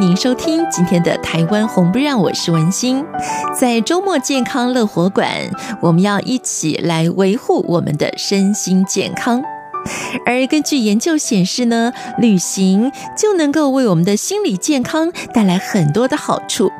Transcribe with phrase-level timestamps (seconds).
[0.00, 3.04] 您收听今天的台湾红不让，我是文心。
[3.54, 5.28] 在周末健康乐活馆，
[5.82, 9.42] 我们要一起来维护我们的身心健康。
[10.24, 16.72] 而根据研究显示呢，旅行就能够为我们的心理健康带来很多的好处。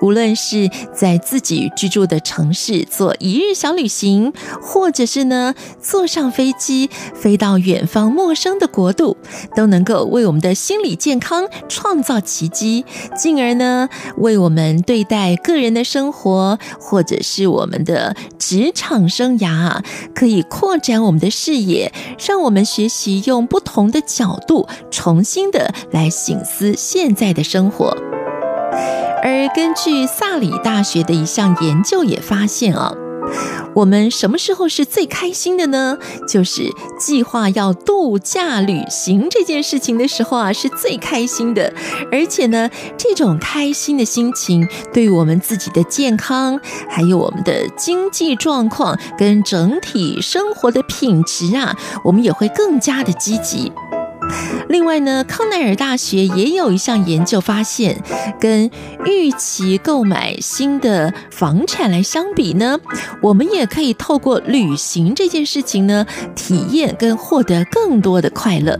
[0.00, 9.16] 无论是在自己居住的城市做一日小旅行，或者是呢坐上飞机飞到远方陌生的国度，
[9.54, 12.84] 都能够为我们的心理健康创造奇迹，
[13.16, 19.82] 进而呢为我们对待个人的生活，或者是我们的职场生涯，
[20.14, 21.92] 可以扩展我们的视野，
[22.26, 27.96] 让我们学习用不同的角度，重新的来醒思现在的生活。
[29.22, 32.92] 而根据萨里大学的一项研究也发现啊，
[33.74, 35.98] 我们什么时候是最开心的呢？
[36.26, 41.72] 就是计划要度假旅行这件事情的时候啊，是最开心的。
[42.10, 53.72] 而且呢，这种开心的心情，对于我们自己的健康，还有我们的经济状况跟整体生活的品质啊，我们也会更加的积极。
[54.68, 58.02] 另外呢，康奈尔大学也有一项研究发现，
[58.38, 58.70] 跟
[59.06, 62.78] 预期购买新的房产来相比呢，
[63.22, 68.78] 我们也可以透过旅行这件事情呢，体验跟获得更多的快乐。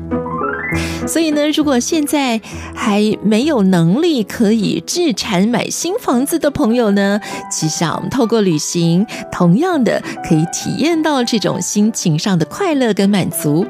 [1.07, 2.39] 所以呢，如果现在
[2.75, 7.19] 还没有能力可以置产买新房子的朋友呢，
[7.51, 13.67] 其实我们透过旅行，同样的可以体验到这种心情上的快乐跟满足。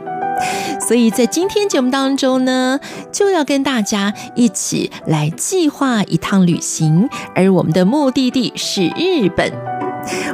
[0.86, 2.80] 所以在今天节目当中呢，
[3.12, 9.52] 就要跟大家一起来计划一趟旅行，而我们的目的地是日本。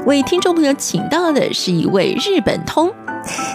[0.06, 2.92] 为听众朋友请到的是一位日本通，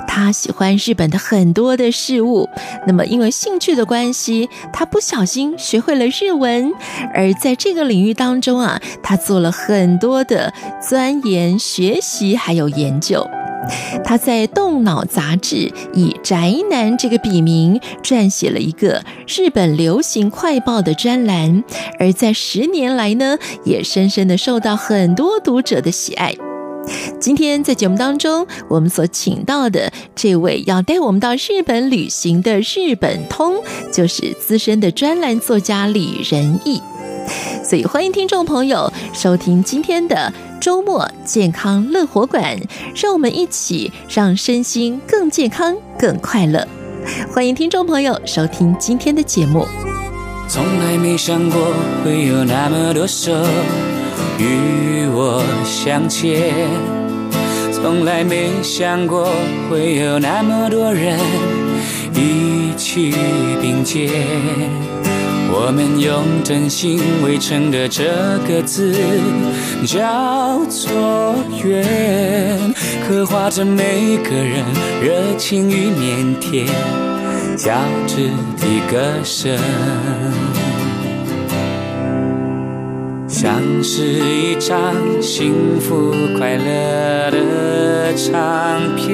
[0.07, 2.49] 他喜欢日本的很多的事物。
[2.87, 6.73] 那么因为兴趣的关系，他不小心学会了日文，
[7.13, 10.51] 而在这个领域当中啊，他做了很多的
[10.81, 13.25] 钻研、学习还有研究。
[14.03, 21.63] 他在《动脑》杂志以“宅男”这个笔名撰写了一个日本流行快报的专栏，
[21.99, 26.35] 而在十年来呢，也深深的受到很多读者的喜爱。
[27.19, 36.81] 今天在节目当中，我们所请到的这位要带我们到日本旅行的日本通，就是资深的专栏作家李仁义。
[37.63, 42.57] 所以，欢迎听众朋友收听今天的周末健康乐活馆，
[42.95, 46.67] 让我们一起让身心更健康、更快乐。
[47.33, 49.65] 欢迎听众朋友收听今天的节目。
[50.47, 51.59] 从来没想过
[52.03, 53.31] 会有那么多手
[54.39, 56.53] 与我相牵，
[57.71, 59.29] 从来没想过
[59.69, 61.19] 会有那么多人
[62.15, 63.13] 一起
[63.61, 64.09] 并肩。
[65.51, 68.03] 我们用真心围成的这
[68.47, 68.95] 个字
[69.85, 72.73] 叫做缘，
[73.07, 74.63] 刻画着每个人
[75.01, 76.67] 热情与腼腆
[77.55, 77.73] 交
[78.07, 79.57] 织的歌声，
[83.27, 89.07] 像是一张幸福快乐的唱片，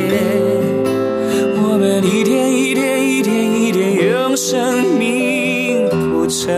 [1.58, 5.35] 我们一天一天一天一天用生命。
[6.28, 6.54] 成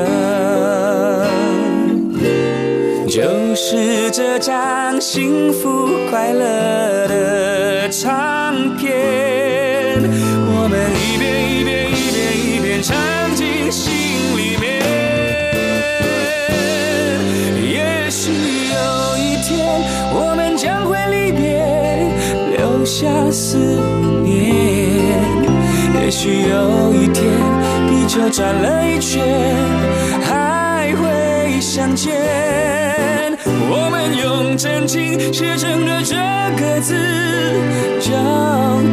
[3.08, 10.00] 就是这张幸福快乐的唱片，
[10.50, 12.96] 我们一遍一遍一遍一遍唱
[13.36, 13.94] 进心
[14.38, 14.66] 里面。
[17.62, 19.81] 也许有一天
[20.13, 21.63] 我们将会离别，
[22.58, 23.58] 留下思
[24.24, 24.76] 念。
[26.07, 27.25] 也许有一天。
[27.89, 29.21] 地球转了一圈，
[30.24, 32.15] 还会相见。
[33.69, 36.15] 我们用真情写成的这
[36.56, 36.95] 个字，
[38.00, 38.13] 叫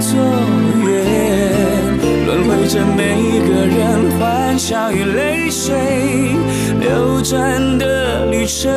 [0.01, 0.19] 做
[0.83, 0.91] 缘。
[2.27, 5.73] 轮回着每个人欢笑与泪水
[6.81, 8.73] 流转的旅程，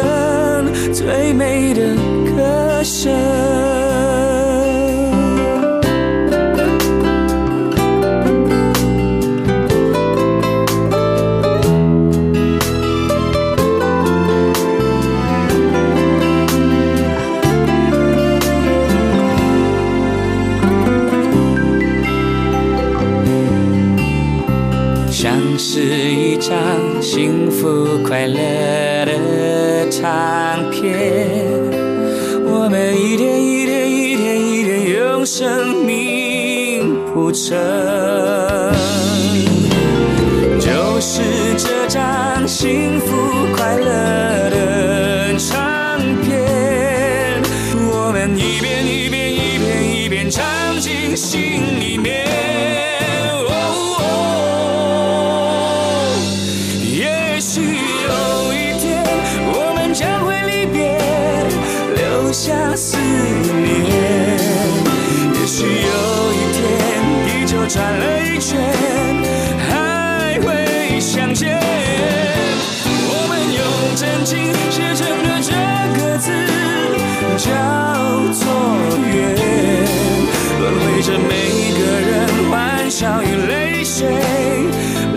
[0.93, 1.95] 最美的
[2.35, 3.66] 歌声。
[26.49, 26.57] 张
[27.01, 28.39] 幸福快乐
[29.05, 31.27] 的唱片，
[32.45, 37.57] 我们一点一点一点一点用生命铺成，
[40.57, 41.21] 就是
[41.57, 43.13] 这张幸福
[43.53, 44.16] 快乐
[62.77, 63.89] 思念，
[65.33, 65.71] 也许有
[66.31, 66.61] 一天
[67.25, 68.61] 地球转了一圈，
[69.67, 71.59] 还会相见。
[73.09, 73.59] 我们用
[73.95, 75.49] 真情写成的这
[75.97, 76.29] 个字，
[77.39, 77.49] 叫
[78.31, 78.45] 做
[79.11, 79.15] 缘。
[80.59, 82.13] 轮回着每个人
[82.51, 84.05] 欢笑与泪水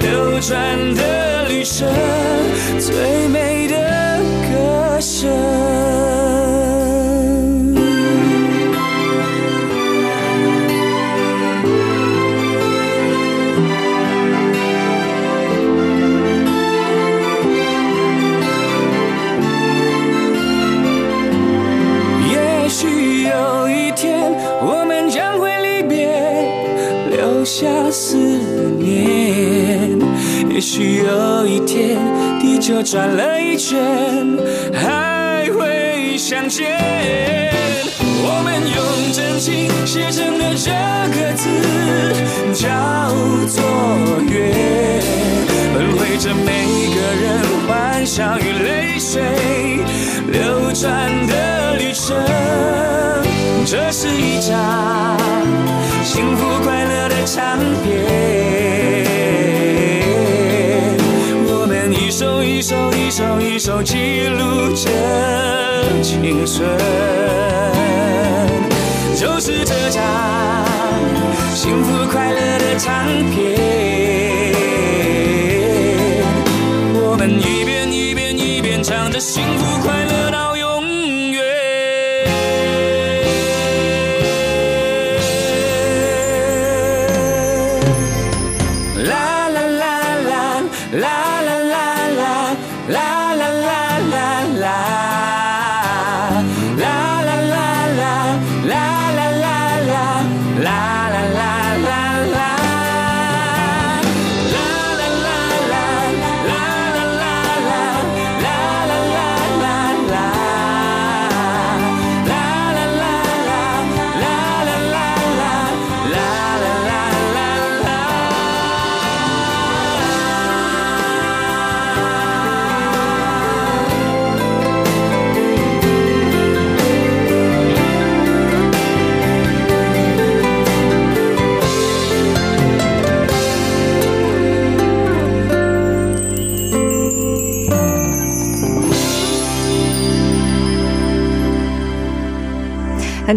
[0.00, 1.86] 流转的旅程，
[2.78, 3.74] 最美的
[4.48, 5.99] 歌声。
[30.60, 31.98] 也许有一天
[32.38, 33.80] 地球转了一圈，
[34.74, 36.78] 还会相见。
[38.22, 40.70] 我们用真情写成的这
[41.16, 41.48] 个字，
[42.52, 42.68] 叫
[43.48, 43.64] 做
[44.28, 45.00] 缘。
[45.72, 49.22] 轮回着每个人欢笑与泪水
[50.28, 52.14] 流转的旅程。
[53.64, 55.16] 这是一张
[56.04, 58.39] 幸福快乐的唱片，
[62.70, 64.88] 一首一首一首记录着
[66.04, 66.78] 青春。
[69.16, 70.00] 就是这张
[71.52, 73.69] 幸福快乐的唱片，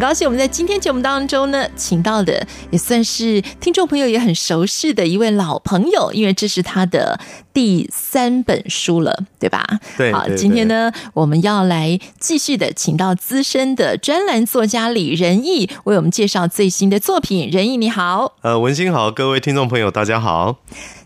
[0.03, 7.17] 高兴我们在今天节目当中呢，请到的也算是听众朋友也很熟悉的一位老朋友，因为这是他的
[7.53, 9.65] 第三本书了，对吧？
[9.97, 17.49] 对，好，今天呢，我们要来继续的请到资深的专栏作家李仁义为我们介绍最新的作品。
[17.49, 20.57] 仁义你好，呃，文心好，各位听众朋友大家好。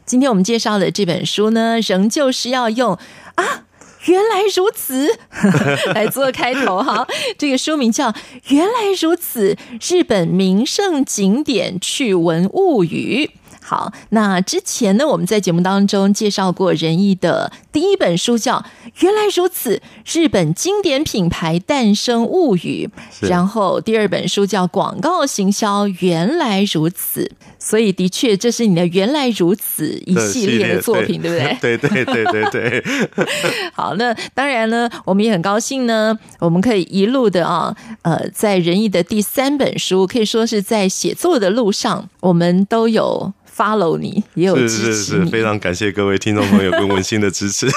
[0.07, 2.97] 今天我们介绍的这本书呢，仍旧是要用
[3.35, 3.66] 啊。
[4.07, 5.07] 原来如此，
[5.93, 7.07] 来做开头哈。
[7.37, 8.11] 这个书名叫
[8.49, 9.55] 《原来如此：
[9.89, 13.29] 日本名胜景点趣闻物语》。
[13.67, 18.59] 好，那之前呢，我们在节目当中介绍过仁义的第一本书叫
[19.01, 22.89] 《原来如此：日本经典品牌诞生物语》，
[23.27, 27.25] 然后第二本书叫《广告行销原来如此》。
[27.59, 31.57] 所以，的确，这是你的《原来如此》一系列的作品，对不对？
[31.59, 32.83] 对对对对对。
[33.73, 43.33] 好，那当然呢，我们也很高兴呢，我们可以一路的啊，呃，在仁义的第三本书，可以说是在写作的路上，我们都有。
[43.57, 47.67] Follow 你也有支持你，是是是，非常感谢各位听众朋友跟文心的支持。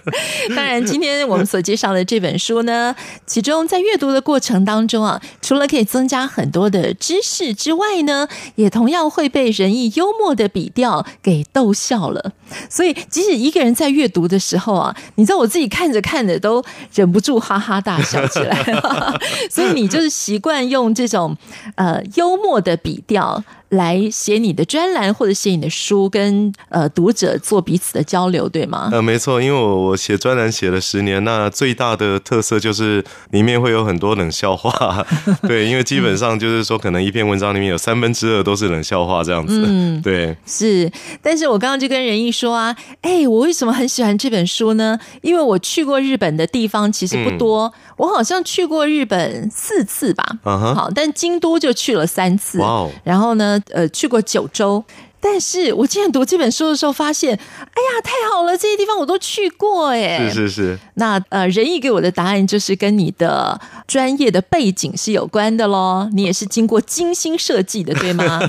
[0.54, 2.94] 当然，今天我们所介绍的这本书呢，
[3.26, 12.32] 其中在阅读的过程当中啊，除了可以增加很多的知识之外呢，也同样会被仁义幽默的笔调给逗笑了。
[12.68, 18.62] 所以，即使一个人在阅读的时候啊，你知道我自己看着看着都忍不住哈哈大笑起来。
[19.48, 21.36] 所以，你就是习惯用这种
[21.76, 23.42] 呃幽默的笔调。
[23.70, 28.88] 来写你的专栏或者写你的书，跟呃读者做彼此的交流，对吗？
[28.92, 35.06] 呃，没错，因为我我写专栏写了十年，那最大的特色就是里面会有很多冷笑话，
[35.46, 40.90] 对，因为基本上就是说，可能一篇文章里面有三分之二都是冷笑话这样子，嗯，对，是。
[41.22, 44.98] 但是我刚刚就跟仁义说啊，哎，我为什么很喜欢这本书呢？
[45.22, 53.59] 因为我去过日本的地方其实不多，嗯、我好像去过日本四次吧，嗯哼，好，但京都就去了三次，哇哦，然后呢？
[53.70, 54.84] 呃，去过九州，
[55.20, 60.78] 但是我今天读这本书的时候发现，哎呀，太好了，这些地方我都去过，哎，是是是。
[60.94, 68.40] 那呃，仁义给我的答案就是跟你的专业的背景是有关的喽，你也是经过精心设计的，对吗？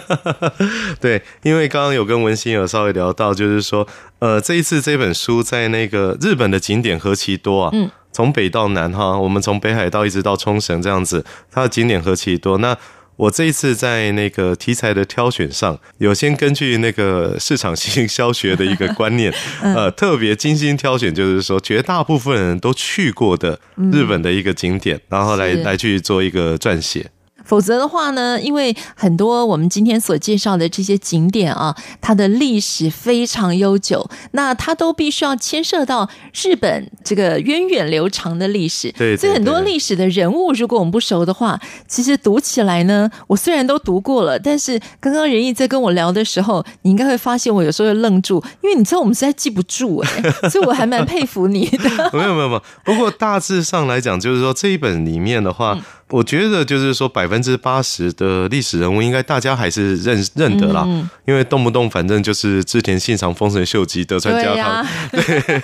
[1.02, 3.86] 对，因为刚刚有跟文心有稍微聊到，就是说，
[4.20, 12.78] 呃，这一次这本书在那个日本的景点何其多啊，嗯，从北到南哈，我们从北海道一直到冲绳这样子，它的景点何其多，那。
[13.18, 23.60] 我这一次在那个题材的挑选上，有先根据那个市场行销学的一个观念， 呃，特别精心挑选，就是说绝大部分人都去过的
[23.92, 27.12] 日本的一个景点，然后来来去做一个撰写。
[27.52, 38.90] 否则的话呢，因为很多我们今天所介绍的这些景点啊，它的历史非常悠久，那它都必须要牵涉到日本这个源远流长的历史。
[38.94, 51.90] 对，对，对，所以很多历史的人物，如果我们不熟的话，其实读起来呢，我虽然都读过了，但是刚刚仁义在跟我聊的时候，你应该会发现我有时候会愣住，因为你知道我们实在记不住哎、欸， 所以我还蛮佩服你的。
[52.14, 55.74] 没有没有没有，不过大致上来讲，就是说这一本里面的话。
[55.74, 64.88] 嗯我觉得就是说，百分之八十的历史人物，应该大家还是认认得啦，嗯、因为动不动反正就是织田信长、丰臣秀吉、德川家康。
[65.10, 65.62] 对，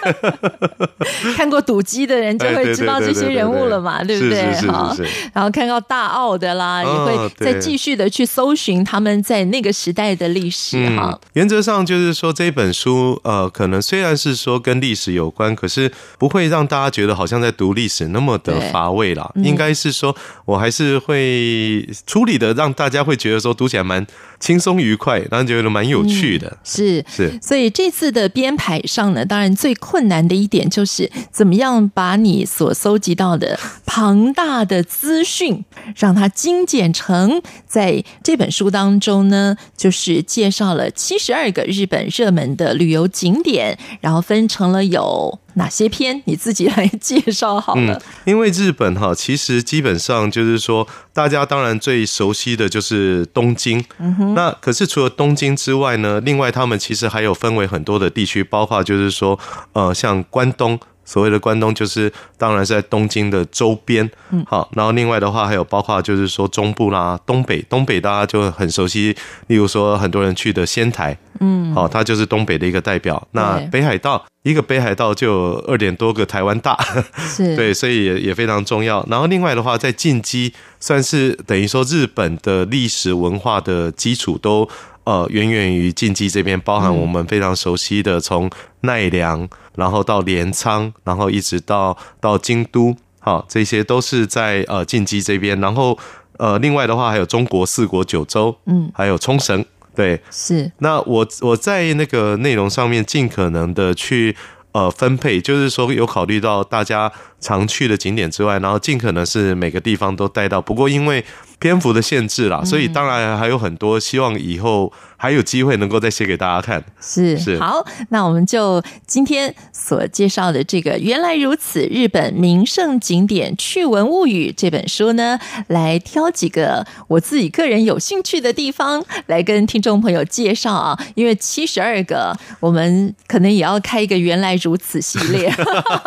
[1.35, 4.53] 看过赌鸡的人就会知道这些人物了嘛，对不对？
[4.67, 4.95] 好，
[5.33, 11.19] 然后看到大奥的啦，也会再继续的去搜寻他们在那个时代的历史哈、嗯。
[11.33, 19.29] 原则上就是说，这本书呃，可能虽然是说跟历史有关，可是不会让大家觉得好像在读历史那么的乏味啦。
[19.43, 20.15] 应该是说。
[20.45, 24.05] 我还是会处理的，让大家会觉得说读起来蛮
[24.39, 26.47] 轻松愉快，当然后觉得蛮有趣的。
[26.47, 35.63] 嗯、是是，所以这次的编排上呢，当然最困难的一点就是怎么样把你所搜集到的庞大的资讯，
[35.95, 45.39] 让它精简成在这本书当中呢，就是介绍了七十二个日本热门的旅游景点，然后分成了有。
[45.57, 47.93] 哪些篇你自己来介绍好了。
[47.95, 53.83] 嗯，因为日本哈，其实基本上就是说，大家当然最熟悉的就是东京。
[53.97, 59.39] 嗯那可是除了东京之外呢，另外他们其实还有分为很多的地区，包括就是说，
[59.73, 60.79] 呃，像关东。
[61.07, 69.15] 所谓的关东就是，当然是在东京的周边，嗯，好，然后另外的话还有包括就是说中部啦、东北，东北大家就很熟悉，
[69.47, 73.25] 例如说很多人去的仙台，嗯，好，它就是东北的一个代表。
[73.31, 76.77] 那北海道，一个北海道就有二点多个台湾大，
[77.15, 79.05] 是， 对，所以也也非常重要。
[79.09, 84.69] 然后另外的话，在近畿算是等于说日本的历史文化的基础都。
[85.07, 88.49] 呃，远远于近畿这边，包含我们非常熟悉的，从
[88.81, 95.57] 奈良，然后到镰仓，然后一直到到京都，好，这些都是在呃近畿这边。
[95.61, 95.97] 然后
[96.35, 99.63] 呃，另外的话还有中国四国九州，嗯，还有冲绳，
[99.95, 100.69] 对，是。
[100.79, 104.35] 那我我在那个内容上面尽可能的去
[104.73, 107.09] 呃分配，就是说有考虑到大家
[107.39, 110.61] 常去的景点之外，然后尽可能是每个地方都带到。
[110.61, 111.23] 不过因为
[111.59, 116.83] 篇幅的限制啦，所以当然还有很多，希望以后还有机会能够再写给大家看。
[117.01, 117.57] 是是。
[117.59, 135.51] 好，那我们就今天所介绍的这个原来如此日本名胜景点趣闻物语这本书呢，来挑几个我自己个人有兴趣的地方来跟听众朋友介绍啊，因为七十二个，我们可能也要开一个原来如此系列，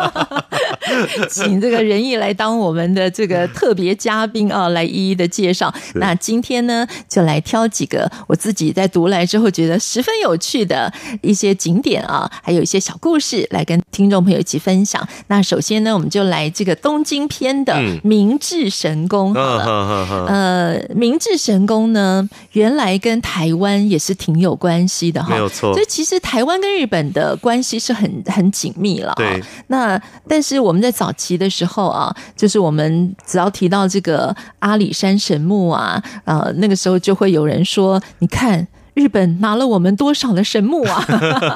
[1.29, 5.73] 请这个仁义来当我们的这个 特别嘉宾啊，来一一的介绍。
[5.95, 15.07] 那今天呢，就来挑几个我自己在读来之后觉得十分有趣的一些景点啊，还有一些小故事来跟听众朋友一起分享。
[15.27, 20.25] 那首先呢，我们就来这个东京篇的明治神宫好了。
[20.27, 25.73] 呃，明治神宫呢，原来跟台湾也是挺有关系的哈，没有错。
[25.73, 29.13] 所以其实台湾跟日本的关系是很很紧密了。
[29.15, 29.41] 对。
[29.67, 38.65] 那但是我我们在早期的时候啊，就是我们只要提到这个阿里山神木啊，呃，那个时候就会有人说，你看。
[38.93, 41.01] 日本拿了我们多少的神木啊？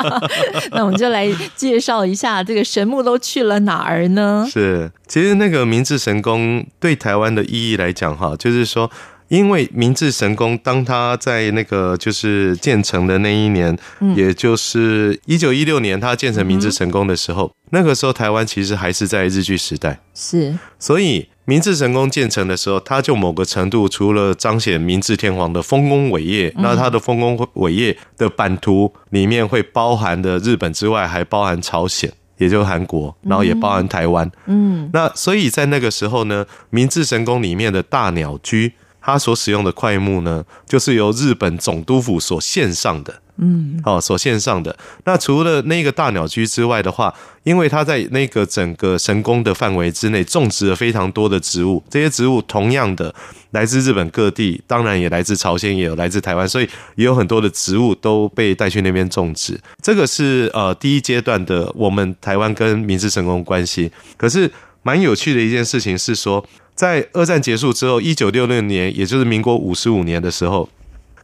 [0.72, 4.48] 那我们就来介绍一下这个神木都去了哪儿呢？
[4.50, 8.89] 是，其实那个明治神宫对台湾的意义来讲，哈，就是说，
[9.27, 21.27] 因为明治神宫当它在那个就是建成的那一年，嗯、也就是一九一六年，它建成明治神宫的时候，嗯、那个时候台湾其实还是在日据时代，是，所以。
[21.48, 34.27] 明治神宫建成的时候，它就某个程度除了彰显明治天皇的丰功伟业，那它的丰功伟业的版图里面会包含的日本之外，还包含朝鲜，也就是韩国，然后也包含台湾。
[34.48, 38.74] 嗯，那所以在那个时候呢，明治神宫里面的大鸟居，
[39.05, 43.21] 它所使用的块木呢，就是由日本总督府所献上的。
[43.38, 44.75] 嗯，哦，所献上的。
[45.03, 53.13] 那除了那个大鸟居之外的话，因为它在那个整个神宫的范围之内种植了非常多的植物，这些植物同样的
[53.51, 59.59] 来自日本各地，当然也来自朝鲜，也有来自台湾，所以也有很多的植物都被带去那边种植。
[59.83, 63.91] 这个是呃第一阶段的我们台湾跟明治神宫关系。
[64.15, 64.50] 可是
[64.81, 66.45] 蛮有趣的一件事情是说，
[66.75, 70.70] 在二战结束之后，一九六六年，也就是民国五十五年的时候。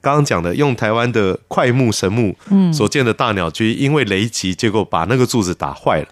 [0.03, 2.36] 刚刚讲的用台湾的快木神木
[2.74, 6.08] 所建的大鸟居，因为雷击，结果把那个柱子打坏了。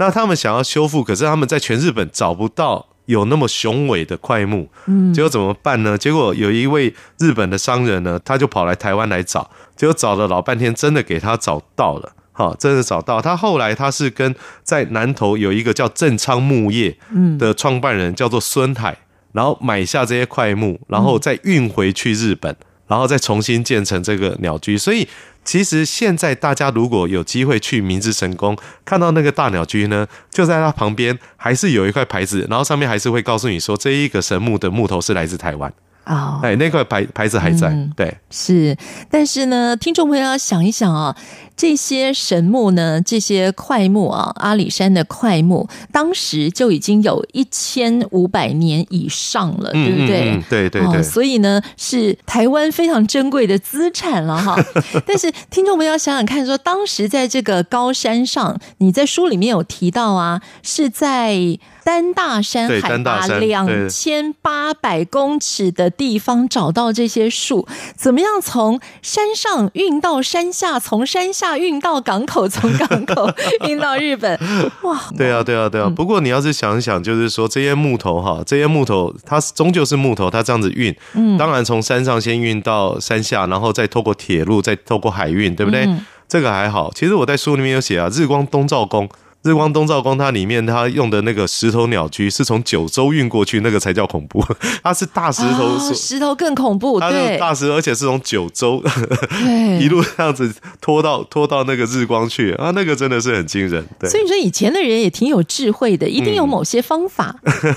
[0.00, 4.68] 那他们想要修复，可是他们在全日本找不到有那么雄伟的快木。
[5.14, 5.96] 结果怎么办呢？
[5.96, 12.12] 结果有一位日本的商人呢，他就跑来台湾来找，结果找了老半天，真的给他找到了。
[12.40, 13.36] 好，真的找到他。
[13.36, 16.96] 后来他是跟在南投有一个叫正昌木业
[17.38, 18.96] 的创办人叫做孙海，
[19.32, 22.56] 然后买下这些块木，然后再运回去日本。
[22.90, 25.06] 然后再重新建成这个鸟居，所以
[25.44, 35.72] 其实现在大家如果有机会去明治神宫，看到那个大鸟居呢，就在它旁边还是有一块牌子，然后上面还是会告诉你说，这一个神木的木头是来自台湾。
[36.06, 38.76] 哦，哎，那块牌牌子还在，嗯、对，是。
[39.10, 41.16] 但是呢，听众朋友要想一想啊。
[41.56, 50.42] 这些神木呢，这些块木啊，阿里山的块木，当时就已经有一千五百年以上了，对不对？
[50.48, 51.02] 对对对、哦。
[51.02, 54.56] 所以呢，是台湾非常珍贵的资产了哈。
[55.06, 61.36] 但是听众们要想想看，说当时在这个高山上，你在书里面有提到啊，是在
[61.84, 71.60] 丹大山海拔两千八百公尺的地方找到这些树，怎么样从山上运到山下，从山下。
[71.60, 73.28] 运到港口，从港口
[73.68, 74.38] 运到日本，
[74.82, 74.98] 哇！
[75.18, 75.90] 对啊，对啊，对啊。
[75.94, 85.86] 不过你要是想一想，就是说这些木头哈，这些木头它终究是木头，它这样子运，嗯，当然从山上先运到山下，然后再透过铁路，再透过海运，对不对？
[86.28, 86.90] 这个还好。
[86.94, 89.08] 其实我在书里面有写啊，日光东照宫。
[89.42, 94.44] 日光东照宫，它里面它用的那个石头鸟居是从九州运过去，那个才叫恐怖。
[94.84, 97.00] 它是大石头，哦，石头更恐怖。
[97.00, 98.82] 对，大石头，而且是从九州
[99.80, 103.82] 一路这样子拖到拖到那个日光去啊，那个真的是很惊人。
[103.98, 107.34] 对，所以说以前的人也挺有智慧的，一定有某些方法。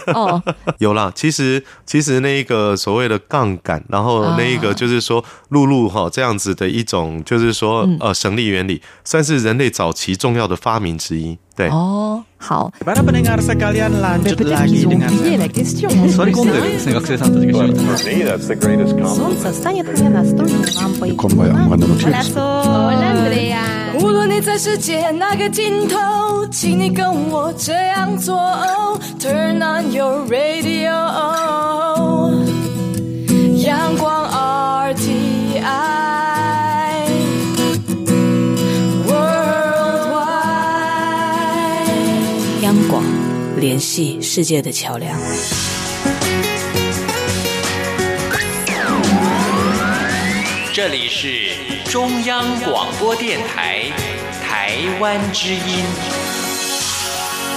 [0.07, 0.43] 嗯、 哦，
[0.79, 11.37] 有啦，其实其实那一个所谓的杠杆，然后那一个就是说陆路哈这样子的一种，就是说呃省力原理，算是人类早期重要的发明之一。
[11.55, 11.69] 对。
[11.69, 12.71] 哦，好。
[23.99, 28.35] 无论你在世界哪个尽头，请你跟我这样做。
[29.19, 30.91] Turn on your radio，
[43.63, 45.17] 联系世界的桥梁，
[50.73, 51.55] 这里是
[51.89, 53.83] 中央广播电台
[54.43, 55.85] 台湾之音。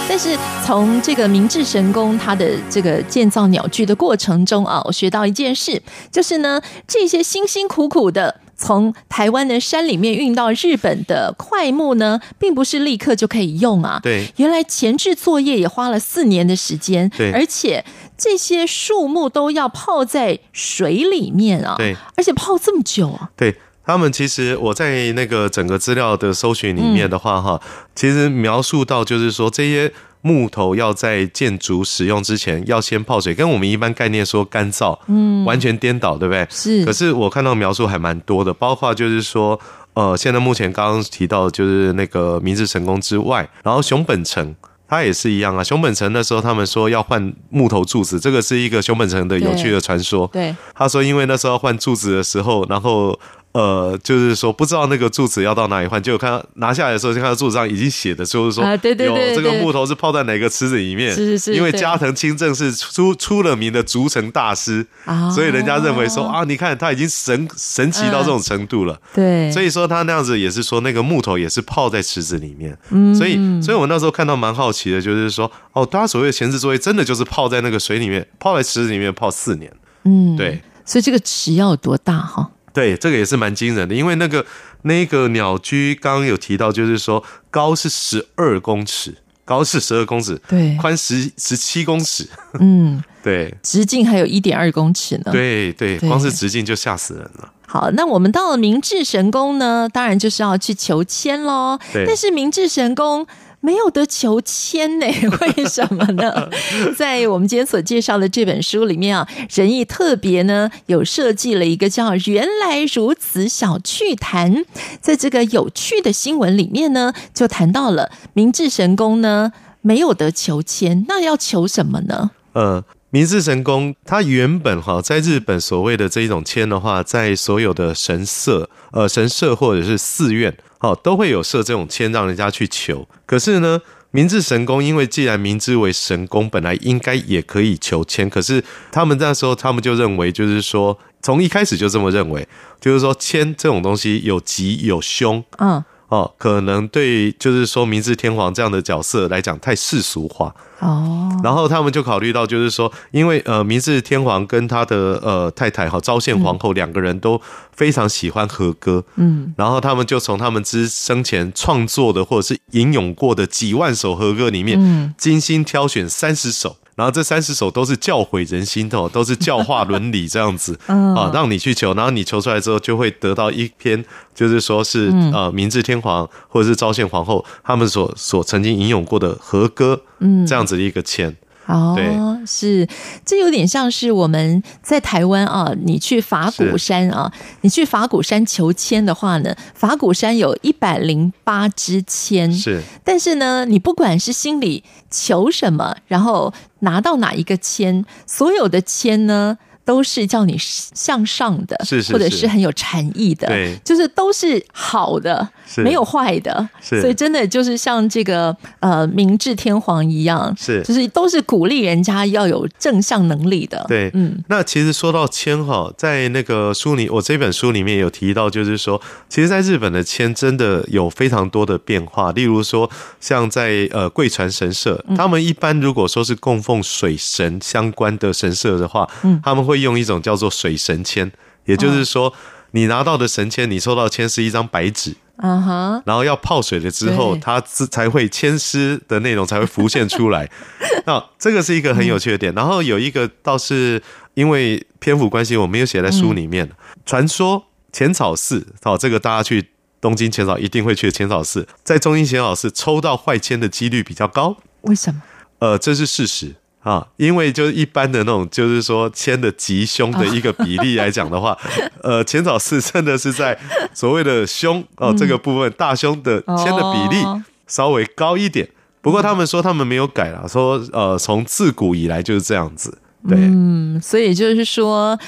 [0.09, 8.43] 但是从这个明治神宫它的这个建造鸟居的过程中啊，我学到一件事，就是呢，这些辛辛苦苦的。
[8.57, 14.01] 从台湾的山里面运到日本的快木呢，并不是立刻就可以用啊。
[14.03, 17.09] 对，原来前置作业也花了四年的时间。
[17.11, 17.85] 对，而且
[18.17, 21.75] 这些树木都要泡在水里面啊。
[21.77, 23.31] 对，而且泡这么久啊。
[23.37, 23.55] 对。
[23.89, 27.63] 他们其实我在那个整个资料的搜寻里面的话，哈，
[27.95, 29.93] 其实描述到就是说，这些
[30.27, 36.45] 木头要在建筑使用之前要先泡水，跟我们一般概念说干燥，嗯，完全颠倒，对不对？
[36.51, 36.85] 是。
[36.85, 39.61] 可是我看到描述还蛮多的，包括就是说，
[39.95, 44.53] 呃，现在目前刚刚提到就是那个明治神宫之外，然后熊本城
[44.89, 45.63] 它也是一样啊。
[45.63, 50.29] 熊本城那时候他们说要换木头柱子，这个是一个熊本城的有趣的传说。
[50.33, 50.53] 对。
[50.75, 53.17] 他说因为那时候换柱子的时候，然后。
[53.57, 64.87] 呃，就是说不知道那个柱子要到哪里换，结果看到拿下来的时候，就看到柱子上已经写的，就是说啊，对对对，有这个木头是泡在哪个池子里面，是是是，因为加藤清正是出出了名的竹城大师，
[65.35, 79.73] 所以人家认为说啊，你看他已经神神奇到这种程度了，对，所以说他那样子也是说那个木头也是泡在池子里面，嗯，所以所以我那时候看到蛮好奇的，就是说哦，他所谓的前置作业真的就是泡在那个水里面，泡在池子里面泡四年，
[80.05, 82.51] 嗯，对，所以这个池要有多大哈？
[82.77, 84.45] 对，这个也是蛮惊人的，因为那个
[84.83, 89.15] 那个鸟居刚刚有提到，就是说高是十二公尺，
[89.47, 92.29] 高是十二公尺，对，宽十十七公尺，
[92.61, 97.51] 嗯，对，直径还有一点二公尺呢，对对，光是直径就吓死人了。
[97.67, 101.79] 好，那我们到了明治神宫呢，当然就是要去求签喽。
[102.07, 103.27] 但是明治神宫。
[103.61, 105.07] 没有得求签呢？
[105.57, 106.49] 为什么呢？
[106.97, 114.65] 在我们今天所介绍的这本书里面啊，仁义特别呢有设计了一个叫“原来如此”小趣谈。
[115.01, 122.31] 在这个有趣的新闻里面呢，就谈到了明治神宫呢没有得求签，那要求什么呢？
[122.53, 130.57] 呃，明治神宫它原本哈在日本所谓的这一种签的话，在所有的神社、呃神社或者是寺院。
[130.81, 133.09] 哦，都会有设这种签让人家去求。
[133.25, 133.81] 可是呢，
[134.11, 138.29] 明治神宫因为既然明之为神宫，本来应该也可以求签。
[138.29, 142.47] 可是他们那时候，他们就认为，就是说，从一开始就这么认为，
[142.79, 145.43] 就是说，签这种东西有吉有凶。
[145.59, 145.83] 嗯。
[146.09, 151.31] 哦，可能对，就是说明治天皇这样的角色来讲太世俗化哦。
[151.43, 157.41] 然后他们就考虑到，就是说，因为呃，明治天皇跟他的呃太太哈昭宪皇后两个人都
[157.73, 166.77] 非常喜欢和歌，嗯，然后他们就从他们之生前创作的或者是吟咏过的几万首和歌里面，嗯精心挑选三十首。
[166.97, 174.05] 然后这三十首都是教诲人心的，都是教化伦理这样子 啊，让你去求，然后你求出来之后，就会得到一篇，
[174.35, 181.37] 就是说是呃明治天皇或者是昭宪皇后他们所所曾经吟咏过的和歌，嗯，这样子的一个签。
[181.67, 182.87] 哦，是，
[183.25, 205.81] 这有点像是我们在台湾啊，你去法鼓山啊，你去法鼓山求签的话呢，法鼓山有一百零八支签，是，但是呢，你不管是心里求什么，然后拿到哪一个签，所有的签呢，都是叫你向上的，是是是，或者是很有禅意的，对，就是都是好的，是。
[205.81, 214.43] 没有坏的，是，所以真的就是像这个呃明治天皇一样，是，就是都是鼓励人家要有正向能力的，对，嗯。
[214.49, 229.76] 那其实说到签哈，在那个书里，我这本书里面有提到，就是说，其实在日本的签真的有非常多的变化，例如说，像在呃贵船神社，他们一般如果说是供奉水神相关的神社的话，嗯，他们会。
[229.77, 231.31] 用一种叫做水神签，
[231.65, 232.33] 也就是说，
[232.73, 240.51] 你拿到的神签，你抽到签是一张白纸，嗯哼，然后要泡水了之后，它才会签诗的内容才会浮现出来。
[241.07, 242.55] 那这个是一个很有趣的点。
[242.55, 244.03] 然后有一个倒是
[244.35, 246.71] 因为篇幅关系，我没有写在书里面。
[247.05, 254.57] 传说浅草寺，哦，这个大家去东京浅草一定会去的浅草寺，在东京浅草寺抽到坏签的几率比较高。
[254.83, 255.23] 为什么？
[255.59, 256.57] 呃，这是事实。
[256.87, 261.59] 啊，因为就是一般的那种，就是说签的吉凶的一个比例来讲的话，
[262.01, 263.59] 呃，浅草寺真的是在
[263.93, 267.25] 所谓的凶哦这个部分，大凶的签的比例
[267.67, 268.69] 稍微高一点。
[269.03, 272.99] 不过他们说他们没有改了，说呃从自古以来就是这样子。
[273.29, 275.19] 对，嗯，所以就是说，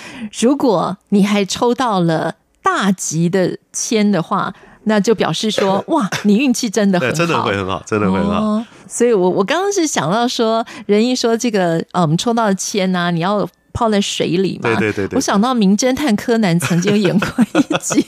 [0.41, 4.55] 如果你还抽到了大吉的签的话。
[4.89, 8.41] 那就表示说， 哇，你运气真的很好，真的会很好，真的会很好。
[8.41, 13.49] 哦、所以我我刚刚是想到说，仁义说这个，呃，我们抽到的签啊，你要
[13.79, 14.75] 泡在水里嘛。
[14.75, 15.17] 对对对对。
[15.17, 18.05] 我想到名侦探柯南曾经有演过一集。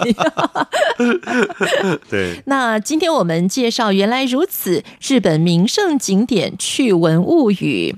[2.10, 2.42] 对。
[2.46, 7.94] 那今天我们介绍原来如此日本名胜景点趣闻物语。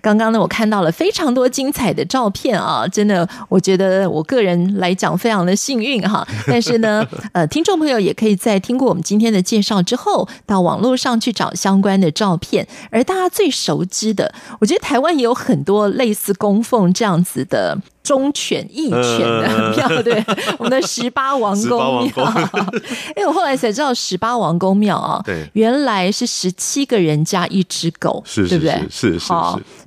[0.00, 6.24] 刚刚呢，我看到了非常多精彩的照片啊，真的，我觉得我个人来讲非常的幸运哈。
[6.46, 12.68] 但是呢，呃，听众朋友也可以在听过我们今天的介绍之后，到网络上去找相关的照片。
[12.90, 20.24] 而大家最熟知的，我觉得台湾也有很多类似供奉这样子的忠犬义犬的庙，对，
[20.58, 22.24] 我们的十八王公庙。
[23.14, 28.72] 哎，我后来才知道十八王公庙啊，对，原来是十七个人加一只狗，是，对不对？
[28.90, 29.34] 是是是，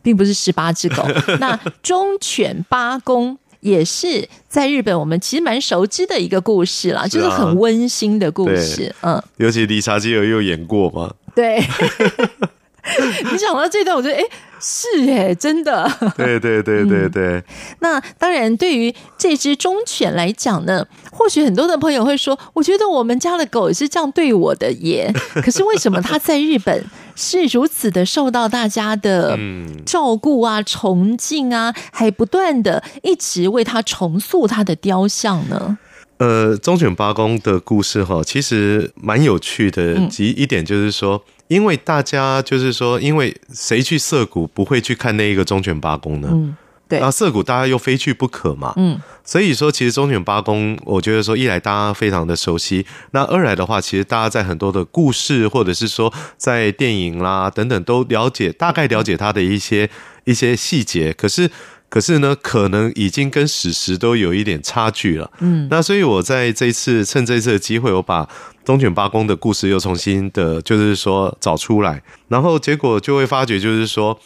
[0.01, 1.03] 并不是十八只狗。
[1.39, 3.37] 那忠犬八公。
[3.61, 8.95] 也是在日本，我们其实蛮熟知的一个故事啦，就是很温馨的故事。
[9.01, 11.13] 嗯，尤其理查基尔又演过嘛。
[11.35, 11.61] 对，
[13.31, 14.23] 你讲到这段，我觉得哎，
[14.59, 15.89] 是哎，真的。
[16.17, 17.23] 对对对对对。
[17.37, 17.43] 嗯，
[17.79, 25.13] 那当然，对于这只忠犬来讲呢，或许很多的朋友会说，我觉得我们家的狗也是这样对我的耶。
[25.43, 26.85] 可是为什么它在日本？
[27.21, 29.37] 是如此的受到大家的
[29.85, 35.77] 照顾啊、崇敬啊，还不断的一直为它重塑它的雕像呢？
[36.19, 40.07] 呃，忠犬八公的故事哈，其实蛮有趣的。
[40.07, 46.29] 及一点就是说，因为大家就是说，因为谁去涩谷不会去看那一个忠犬八公呢？
[46.31, 46.55] 嗯。
[46.89, 59.87] 对，那涩谷大家又非去不可嘛，嗯，所以说其实忠犬八公，我觉得说一来大家非常的熟悉，那二来的话，其实大家在很多的故事或者是说在电影啦等等都了解，大概了解它的一些
[60.23, 61.51] 一些细节，可是
[61.89, 68.29] 可是呢，可能已经跟史实都有一点差距了，嗯，那所以我在这一次趁这一次的机会，我把
[68.63, 74.19] 忠犬八公的故事又重新的，就是说找出来，然后结果就会发觉，就是说。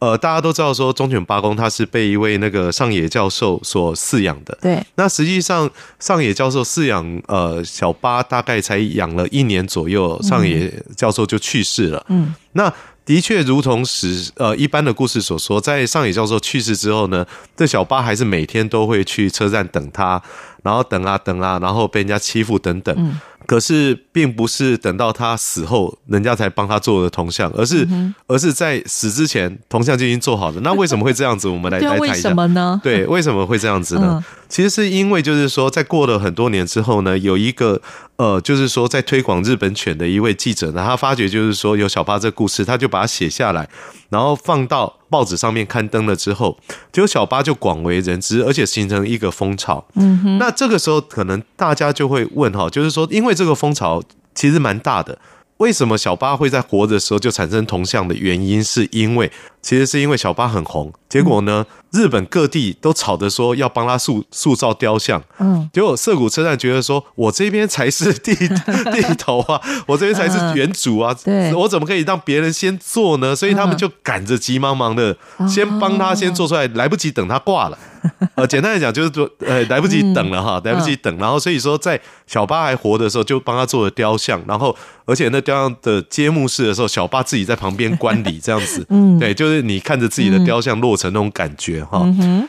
[0.00, 4.58] 呃，大家都知道说忠犬八公他是被一位那个上野教授所饲养的。
[4.62, 4.82] 对。
[4.94, 12.02] 那实际上上野教授饲养呃小八大概才养了一年左右，上野教授就去世了。
[12.08, 12.34] 嗯。
[12.52, 12.72] 那
[13.04, 20.22] 的确如同史呃一般的故事所说，在上野教授去世之后呢，这小八还是每天都会去车站等他，
[20.62, 22.94] 然后等啊等啊，然后被人家欺负等等。
[22.98, 23.20] 嗯。
[23.46, 27.88] 可是，并不是等到他死后，人家才帮他做的铜像，而是，
[28.28, 30.60] 而是在死之前，铜像就已经做好了。
[30.60, 31.48] 那为什么会这样子？
[31.48, 32.12] 我们来 来谈一下。
[32.12, 32.80] 为什么呢？
[32.84, 34.24] 对，为什么会这样子呢？
[34.48, 37.80] 其实是因为，就是说，在过了很多年之后呢，有一个
[38.16, 43.68] 呃，就是说，在推广日本犬的一位记者呢，他发觉就是说有小八这个故事，他就把它写下来，
[44.10, 46.56] 然后放到报纸上面刊登了之后，
[46.92, 49.84] 结果小巴就广为人知，而且形成一个风潮。
[49.94, 54.02] 嗯哼，那这个时候可能大家就会问哈，就是说，因为这个风潮
[54.34, 55.18] 其实蛮大的。
[55.60, 68.34] 为什么小八会在活的时候就产生铜像的原因，是因为其实是因为小八很红，结果呢，日本各地都吵着说要帮他塑塑造雕像，嗯，结果涩谷车站觉得说，我这边才是地
[68.90, 73.36] 地头啊，我这边才是原主啊，对，我怎么可以让别人先做呢？
[73.36, 75.14] 所以他们就赶着急忙忙的
[75.46, 77.78] 先帮他先做出来，来不及等他挂了。
[78.34, 92.06] 呃，简单来讲就是说，呃，来不及等了哈，来不及等，然后所以说在小八还活的时候就帮他做了雕像，然后而且那雕像的揭幕式的时候，小巴自己在旁边观礼这样子， 嗯，对，就是你看着自己的雕像落成那种感觉哈。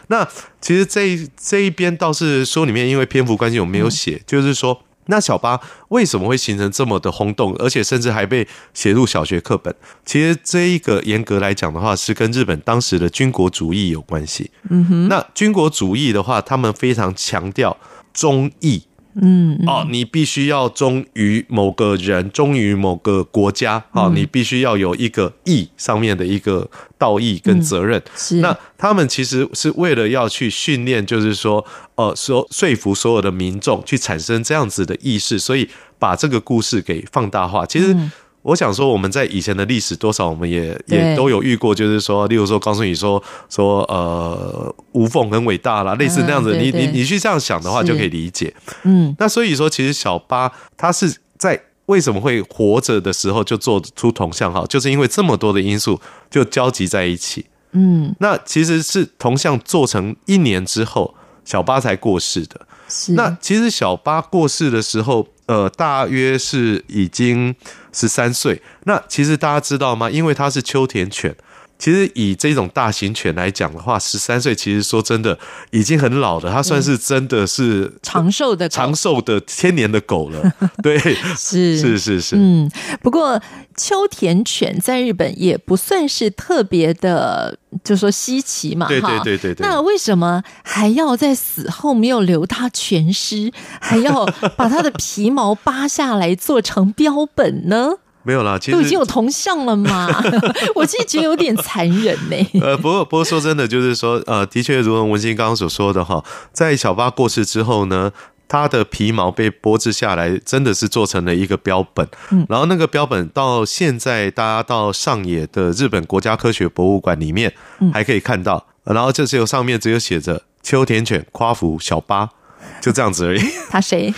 [0.08, 0.28] 那
[0.62, 4.84] 其实这这一边倒是书里面因为篇幅关系我没有写，就是说。
[5.08, 5.60] 那小巴
[5.90, 9.74] 为什么会形成这么的轰动，而且甚至还被写入小学课本？
[10.06, 14.52] 其实这一个严格来讲的话，是跟日本当时的军国主义有关系。
[14.70, 17.76] 嗯哼，那军国主义的话，他们非常强调
[18.14, 18.84] 忠义。
[19.16, 28.02] 嗯，哦，你必须要忠于某个人，忠于某个国家，哦，你必须要有一个义上面的一个道义跟责任。
[28.16, 35.70] 是，那他们其实是为了要去训练，就是说，呃，说说服所有的民众去产生这样子的意识，所以
[36.00, 37.66] 把这个故事给放大化。
[37.66, 37.96] 其实。
[38.44, 48.52] 我想说，我们在以前的历史，多少我们也也都有遇过，就是说，例如说，告诉你说说呃，吴凤很伟大啦，类似那样子，你你你去这样想的话，就可以理解。
[48.84, 57.46] 嗯，那所以说，其实小八他是在为什么会活着的时候就做出铜像哈，就是因为这么多的因素就交集在一起。
[57.74, 61.14] 嗯，那其实是铜像做成一年之后，
[61.46, 62.68] 小八才过世的。
[62.90, 65.28] 是，那其实小八过世的时候。
[65.48, 67.54] 呃，大约是已经
[67.92, 68.62] 十三岁。
[68.86, 70.10] 那其实大家知道吗？
[70.10, 71.36] 因为它是秋田犬，
[71.82, 75.40] 其实以这种大型犬来讲的话，十三岁其实说真的
[75.72, 80.54] 已经很老了，它算是真的是长寿的长寿的千年的狗了。
[80.84, 81.00] 对，
[81.36, 82.36] 是是是是。
[82.38, 82.70] 嗯，
[83.02, 83.42] 不过
[83.76, 88.88] 秋田犬在日本也不算是特别的，就说稀奇嘛。
[88.88, 89.68] 对对对对对。
[89.68, 94.24] 那为什么还要在死后没有留它全尸，还要
[94.56, 97.94] 把它的皮毛扒下来做成标本呢？
[98.24, 100.08] 没有啦，其实都已经有铜像了嘛。
[100.76, 102.62] 我其实觉得有点残忍呢。
[102.62, 108.12] 呃，不过不过说真的，就是说，呃，的确如同文心刚刚所说的哈，在小巴过世之后呢，
[108.48, 112.08] 他的皮毛被剥制下来，真的是做成了一个标本。
[112.32, 117.54] 嗯，然后那个标本到现在，大家到上野的日本国家科学博物馆里面
[117.94, 122.30] 还可以看到，然后这只有上面只有写着秋田犬夸父小八。
[122.82, 123.42] 就这样子而已。
[123.70, 124.14] 他谁？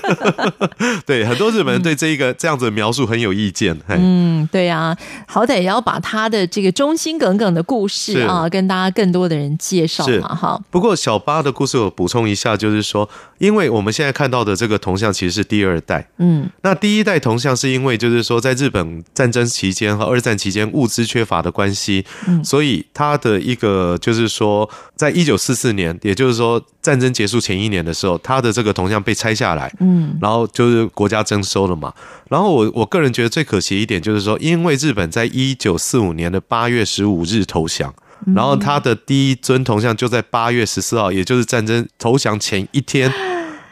[1.06, 3.78] 对，很多日本人对这一个这样子的描述很有意见。
[3.88, 10.34] 嗯，对呀、啊，好歹也要把他的这个忠心耿耿的故事啊，跟大家更多的人介绍嘛。
[10.34, 16.08] 哈，不过小八的故事我补充一下，就是说，因为我们现在看到的这个铜像其实是第二代。
[16.18, 31.92] 嗯，那第一代铜像是因为就是说，在日本战争期间和二战期间物资缺乏的关系，嗯，所以他的一个就是说，在一九四四年，也就是说战争结束前一年的时候，他的这个铜像被拆下来，嗯，然后就是国家征收了嘛。
[32.28, 37.92] 然后我我个人觉得最可惜一点就是说，因为日本在一九四五年的八月十五日投降，
[38.34, 43.12] 然后他的第一尊铜像就在八月十四号，也就是战争投降前一天，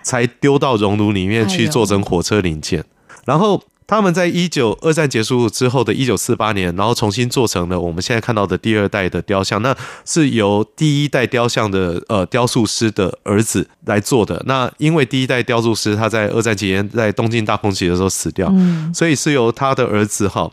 [0.03, 2.85] 才丢到熔炉里面去做成火车零件，
[3.25, 3.63] 然后。
[3.87, 14.43] 他们在一九二战结束之后的一九四八年，然后重新做成了我们现在看到的第二代的雕像，那是由第一代雕像的呃雕塑师的儿子来做的。
[14.47, 18.53] 那因为第一代雕塑师他在二战期间在东京大空袭的时候死掉，
[18.93, 20.51] 所以是由他的儿子哈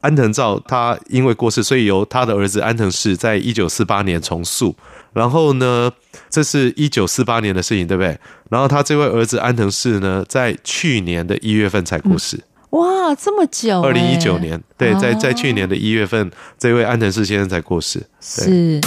[0.00, 4.74] 安藤照他因为过世，所以由他的儿子安藤氏在一九四八年重塑。
[5.12, 5.92] 然后呢，
[6.28, 8.18] 这是一九四八年的事情，对不对？
[8.50, 12.42] 然后他这位儿子安藤氏呢，在去年的一月份才过世。
[12.72, 13.82] 哇，这么久！
[13.82, 18.02] 二零一九年，对，在在去年的一月份，这位安藤氏先生才过世。
[18.20, 18.80] 是。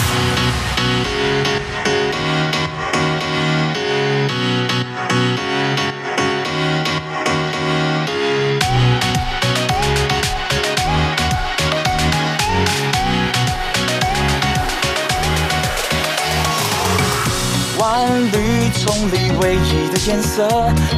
[20.06, 20.48] 颜色，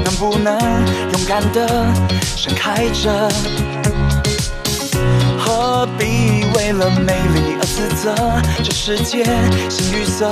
[0.04, 0.60] 能不能
[1.14, 1.66] 勇敢的？
[2.36, 3.30] 盛开着，
[5.40, 8.14] 何必为了美丽而自责？
[8.64, 9.24] 这世界
[9.70, 10.30] 形与色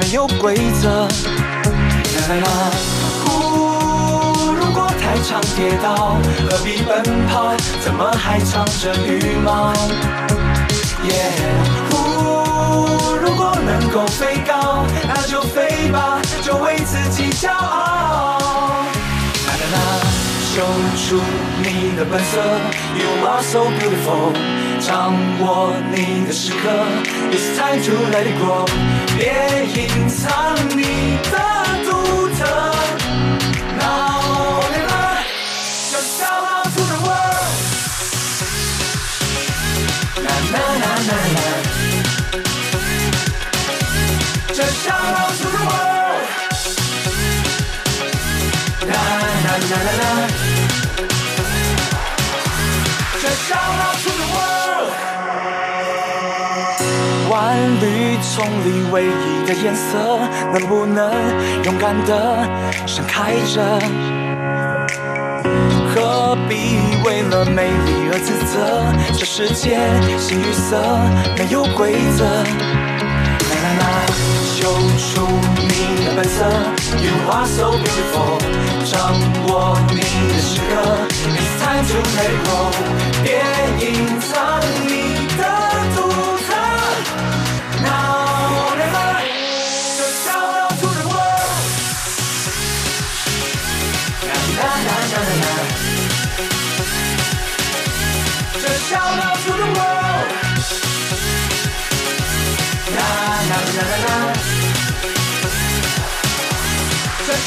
[0.00, 1.08] 没有规则。
[2.14, 2.70] 啦啦啦，
[3.24, 6.16] 呼，如果太常跌倒，
[6.48, 7.52] 何必奔跑？
[7.80, 9.72] 怎么还藏着羽毛？
[11.04, 11.32] 耶，
[11.90, 17.91] 呼，如果能够飞高，那就飞吧，就为自己骄傲。
[20.54, 20.60] 秀
[20.98, 21.18] 出
[21.62, 22.38] 你的本色
[22.94, 24.34] ，You are so beautiful。
[24.80, 26.68] 掌握你的时刻
[27.30, 28.66] ，It's time to let it go。
[29.16, 29.32] 别
[29.64, 31.51] 隐藏你的
[58.42, 60.18] 梦里唯一的颜色，
[60.52, 61.12] 能不能
[61.62, 62.44] 勇敢的
[62.86, 63.62] 盛开着？
[65.94, 68.92] 何必为了美丽而自责？
[69.16, 69.78] 这世界
[70.18, 70.82] 形与色
[71.38, 72.24] 没有规则。
[72.24, 73.84] 啦啦啦，
[74.56, 74.66] 秀
[74.98, 75.22] 出
[75.62, 76.42] 你的本色
[76.98, 78.42] ，You are so beautiful。
[78.82, 79.14] 掌
[79.46, 80.72] 握你的时刻
[81.38, 82.74] ，It's time to let it go。
[83.22, 83.38] 别
[83.78, 85.21] 隐藏你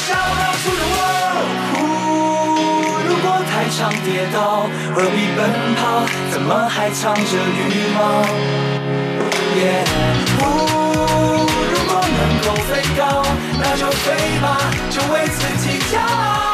[0.06, 1.02] 骄傲的我，
[1.74, 1.82] 呜！
[3.08, 5.38] 如果太常跌倒，何必奔
[5.74, 6.06] 跑？
[6.30, 8.22] 怎么还藏着羽毛？
[9.56, 9.84] 耶，
[10.38, 13.02] 如果能够飞高，
[13.60, 14.44] 那就飞吧，
[14.90, 16.45] 就为自己骄傲。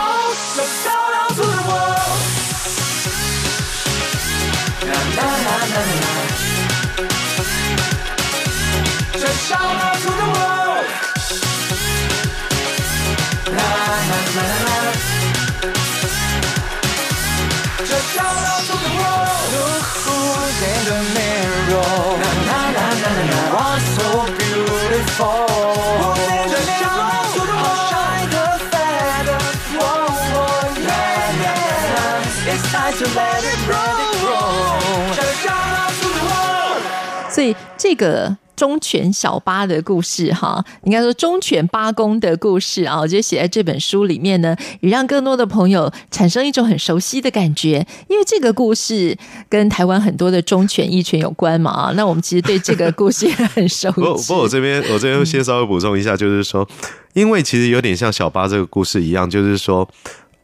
[37.93, 49.15] 这个忠犬小八的故事，哈，应该说忠犬八公的故事啊，我觉得写在这本书里面呢，也让更多的朋友产生一种很熟悉的感觉，因为这个故事
[49.51, 54.01] 跟台湾很多的忠犬义犬有关嘛啊，那我们其实对这个故事也很熟悉。
[54.01, 56.67] 不不，不我这边我这边先稍微补充一下，就是说，
[57.13, 59.87] 因为其实有点像小八这个故事一样，就是说。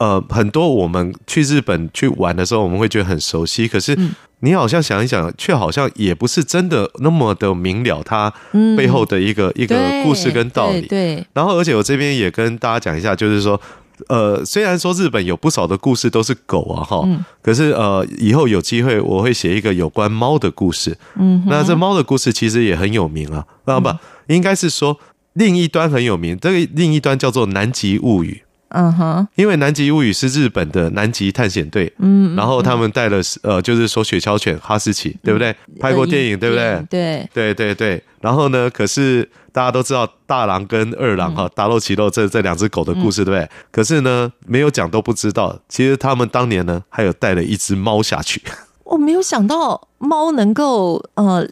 [0.00, 3.66] 呃，很多我们去日本去玩的时候，我们会觉得很熟悉。
[3.66, 3.98] 可是
[4.40, 8.32] 你好像想一想，却好像也不是真的那么的明了它
[8.76, 10.82] 背后的一个、嗯、一个故事跟道理。
[10.82, 10.88] 对。
[10.88, 13.60] 对对，然后，而且我这边也跟大家讲一下，就是说，
[14.08, 20.96] 呃，虽然说日本有不少的故事都是狗啊，哈、嗯，可是呃，以后有机会我会写一个有关猫的故事。
[21.16, 23.44] 嗯，那这猫的故事其实也很有名啊。
[23.64, 23.90] 那不，
[24.28, 24.98] 应该是说
[25.32, 28.42] 另一端很有名，这个另一端叫做《南极物语》。
[28.70, 35.54] 嗯哼，因为《南极物语》是日本的南极探险队，嗯，然后他们带了呃，就是说雪橇犬哈士奇，对不对？
[35.80, 36.84] 拍过电影，对不对？
[36.90, 38.02] 对，对对对。
[38.20, 43.48] 然后呢，可是大家都知道大郎跟二郎哈，大肉、奇肉这这两只狗的故事，对不对？
[43.70, 48.42] 可是呢，没有讲都不知道，其实他们当年呢，还有带了一只猫下去。
[48.84, 49.88] 我没有想到。
[49.98, 51.44] 猫能够呃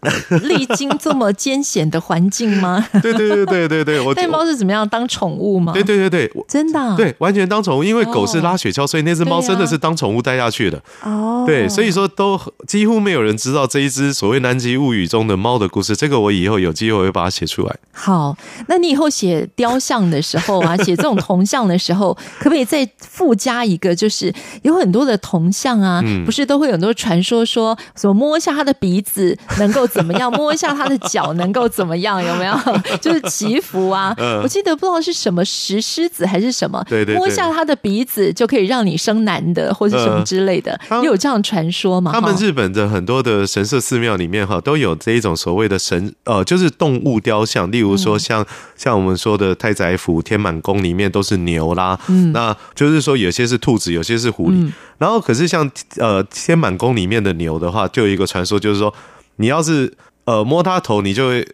[0.42, 2.86] 历经这么艰险的环境吗？
[3.02, 5.72] 对对对对对对， 我带猫是怎么样当宠物吗？
[5.72, 10.80] 对对对对，真的、啊、对，完全当宠物，因为狗是拉雪橇，所以那只猫真的是当宠物带下去的。
[11.02, 15.96] 哦，对，所以说都几乎没有人知道这一只所谓《南极物语》中的猫的故事。
[15.96, 17.76] 这个我以后有机会会把它写出来。
[17.90, 18.36] 好，
[18.68, 23.92] 那你以后写雕像的时候啊， 写这种铜像的时候，可不可以再附加一个？
[23.92, 24.32] 就是
[24.62, 28.35] 有很多的铜像啊，嗯、不是都会有很多传说说什么摸。
[28.36, 30.30] 摸一下他的鼻子能够怎么样？
[30.30, 32.20] 摸一下他的脚能够怎么样？
[32.22, 32.54] 有没有？
[33.00, 34.14] 就是祈福啊！
[34.42, 42.10] 我记得不知道是什么石狮子还是什么，对对，摸一下他的鼻子就可以让你生男的，或者什么之类的，有这样传说吗？
[42.12, 58.25] 他们日本的很多的神社寺庙里面哈，都有这一种所谓的神呃，就是动物雕像，例如说像像我们说的太宰府天满宫里面都是牛啦，嗯，那就是说有些是兔子，有些是狐狸，然后可是像呃天满宫里面的牛的话，就有一个。
[58.26, 58.92] 传说就是说，
[59.36, 61.46] 你要是呃摸他头，你就会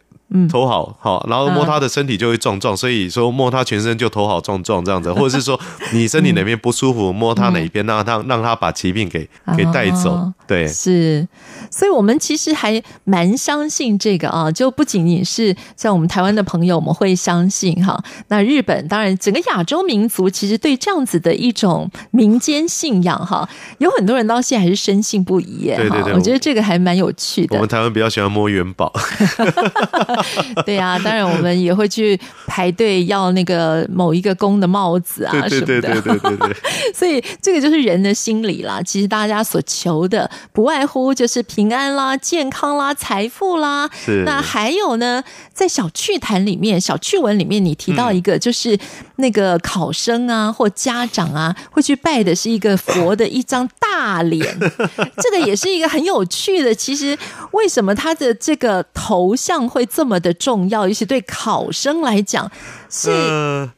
[0.50, 5.60] 头好好，然后摸他的身体就会壮壮，所以说摸他全身就头好壮壮这样子， 或者是说
[5.92, 10.32] 你身体哪边不舒服，摸他哪一边，让他让他把疾病给给带走。
[10.52, 11.26] 对，是，
[11.70, 17.98] 所以我们其实还蛮相信这个啊，就不仅仅是像我们台湾的朋友，我们会相信哈。
[18.28, 23.48] 那日本当然，整个亚洲民族其实对这样子的一种民间信仰哈，
[23.78, 25.76] 有很多人到现在还是深信不疑耶。
[25.76, 27.56] 对对对，我觉得这个还蛮有趣的。
[27.56, 28.92] 我们台湾比较喜欢摸元宝。
[30.66, 35.66] 对啊，当然我们也会去排队要那个某一个宫的帽子啊什么的。
[35.66, 36.56] 对对对对对对。
[36.92, 40.30] 所以这个就是人的心理啦，其实大家所求的。
[40.52, 43.88] 不外乎就是平安啦、健康啦、财富啦。
[43.92, 44.22] 是。
[44.24, 45.22] 那还有呢，
[45.52, 48.78] 在小趣谈里面、小趣闻里面，你提到一个，就是
[49.16, 54.58] 那个考生啊或家长啊会去拜的是一个佛的一张大脸，
[55.20, 56.74] 这个也是一个很有趣的。
[56.74, 57.16] 其实
[57.52, 60.88] 为什么他的这个头像会这么的重要？
[60.88, 62.50] 尤其对考生来讲，
[62.90, 63.10] 是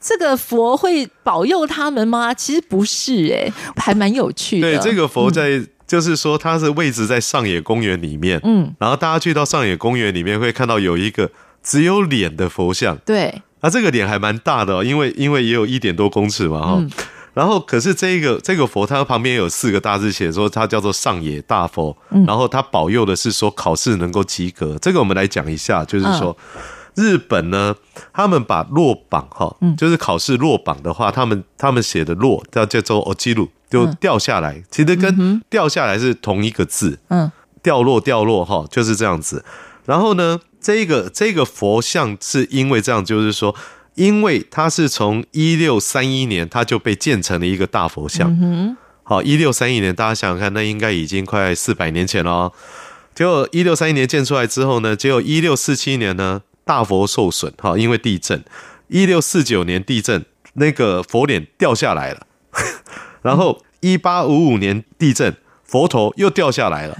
[0.01, 2.33] 这个佛会保佑他们吗？
[2.33, 4.79] 其实不是，哎，还蛮有趣的。
[4.79, 5.63] 对，这个佛在。
[5.94, 11.32] 嗯就是说，它是位置在上野公园里面，嗯，然后大家去到上野公园里面，会看到有一个
[11.64, 16.86] 只有脸的佛像，对，啊，这个脸还蛮大的，因为因为也有一点多公尺嘛，哈，
[17.34, 21.98] 然后可是这个这个佛，它旁边有四个大字写说它叫做上野大佛，
[22.28, 26.38] 然后它保佑的是说考试能够及格，这个我们来讲一下，就是说
[26.94, 27.76] 日本呢，
[28.14, 33.48] 他们把落榜哈，就是考试落榜的话，他们他们写的落叫叫做おちる。
[33.75, 37.31] 就掉下来，其实跟掉下来是同一个字，嗯，
[37.63, 39.45] 掉落掉落哈，就是这样子。
[39.85, 43.55] 然后呢，这个这个佛像是因为这样，就是说，
[43.97, 48.31] 因为它是从一六三一年，它就被建成了一个大佛像。
[48.41, 52.51] 嗯，好，一六三一年，大家想想看，那应该已经快四百年前了。
[53.15, 58.43] 结果一六三一年建出来之后呢，结果一六四七年呢，大佛受损，哈，因为地震。
[58.89, 62.27] 一六四九年地震，那个佛脸掉下来了。
[63.25, 66.97] 然后，一八五五年地震，佛头又掉下来了。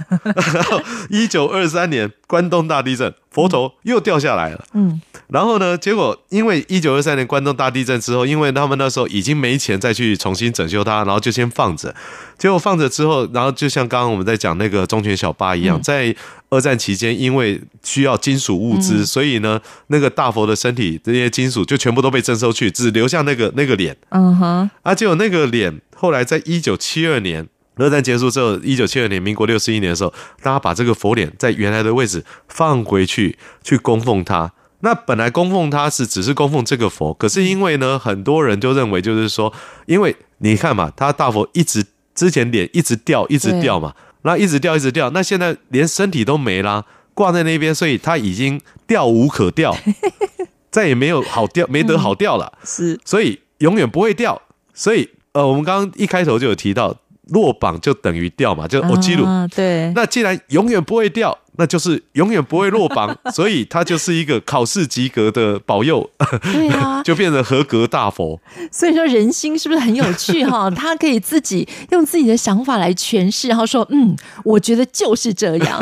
[1.09, 4.65] 一九二三年关东大地震，佛头又掉下来了。
[4.73, 11.93] 嗯，然后呢，结果因为一九二三年关东大地震之后，因为他们那时候已经没钱再去重新整修它，然后就先放着。
[12.39, 16.13] 结果放着之后，然后就像刚刚我们在讲那个忠犬小八一样，在
[16.49, 23.95] 二战期间，因为需要金属物资，所以呢，那个大佛的身体这些金属就全部都被征收去，只留下那个那个脸。
[24.09, 27.47] 嗯哼，啊，结果那个脸后来在一九七二年。
[27.77, 34.53] 二战结束之后，一九七二年，民国六十一年的时候，大家把这个佛脸在原来的位置放回去，去供奉它。
[34.79, 39.51] 那本来供奉它是只是供奉这个佛，可是因为呢，很多人就认为就是说，
[39.87, 49.75] 因为你看嘛，他大佛一直之前脸一直掉，一直掉嘛，那一直掉，一直掉，那现在连身体都没啦，挂在那边，所以他已经掉无可掉，
[50.71, 54.41] 再也没有好掉，没得好掉了，是，所以永远不会掉。
[54.73, 56.97] 所以呃，我们刚刚一开头就有提到。
[57.29, 59.25] 落榜就等于掉嘛，就我记录。
[59.55, 61.35] 对，那既然永远不会掉。
[61.57, 66.09] 那就是永远不会落榜， 所以他就是一个考试及格的保佑，
[66.41, 68.39] 对啊， 就变成合格大佛。
[68.71, 70.69] 所以说人心是不是很有趣哈？
[70.75, 75.79] 他可以自己用自己的想法来诠释，然后说嗯，我觉得就是这样。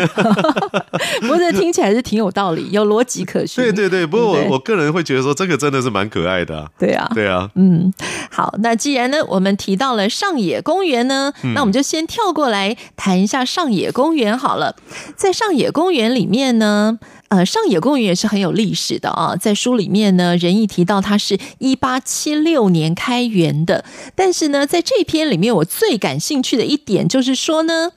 [1.21, 3.63] 不过这听起来是挺有道理，有逻辑可循。
[3.63, 6.69] 对对对，不过我我个人会觉得说这个真的是蛮可爱的。
[6.77, 7.91] 对啊，对啊，嗯，
[8.29, 14.75] 好，那既然呢我们提到了上野公园呢，那我们就先跳过来谈一下上野公园好了，
[15.15, 15.62] 在上野。
[15.63, 16.99] 野公园里面呢，
[17.29, 19.33] 呃，上野公园也是很有历史的啊。
[19.37, 23.85] 在书里面呢，仁义提到它是一八七六年开园的。
[24.13, 27.91] 但是呢，在这篇里面，我最感兴趣的一点就是说呢，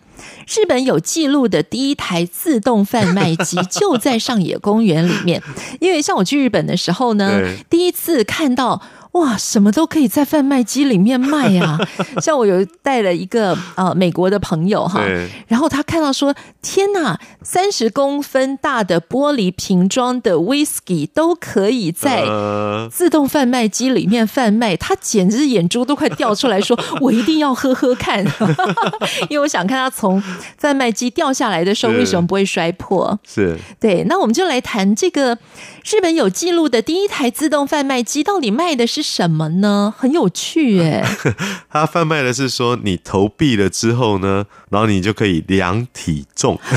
[0.46, 5.42] 日本有记录的第一台自动贩卖机 就在上野公园里面。
[5.80, 8.80] 因为像我去日本的时候呢，第一次看到。
[9.16, 11.78] 哇，什么都可以在贩卖机里面卖呀！
[12.20, 15.00] 像我有带了一个呃美国的朋友哈，
[15.48, 22.24] 然后他看到说：“天哪，三十公分大的玻璃瓶装的 whisky 都可以在
[22.90, 28.22] 自动贩卖机里面贩卖，他简直眼珠都快掉出来说，我一定要喝喝看，
[29.30, 30.22] 因为我想看他从
[30.58, 35.38] 贩卖机掉下来的时候为什么不会摔破。”是，对，那我们就来谈这个
[35.84, 39.94] 日本有记录的第一台自动贩卖机到底卖的是什么呢？
[39.96, 41.07] 很有趣耶！
[41.70, 46.59] 他贩卖的是说，你投币了之后呢，然后你就可以量体重。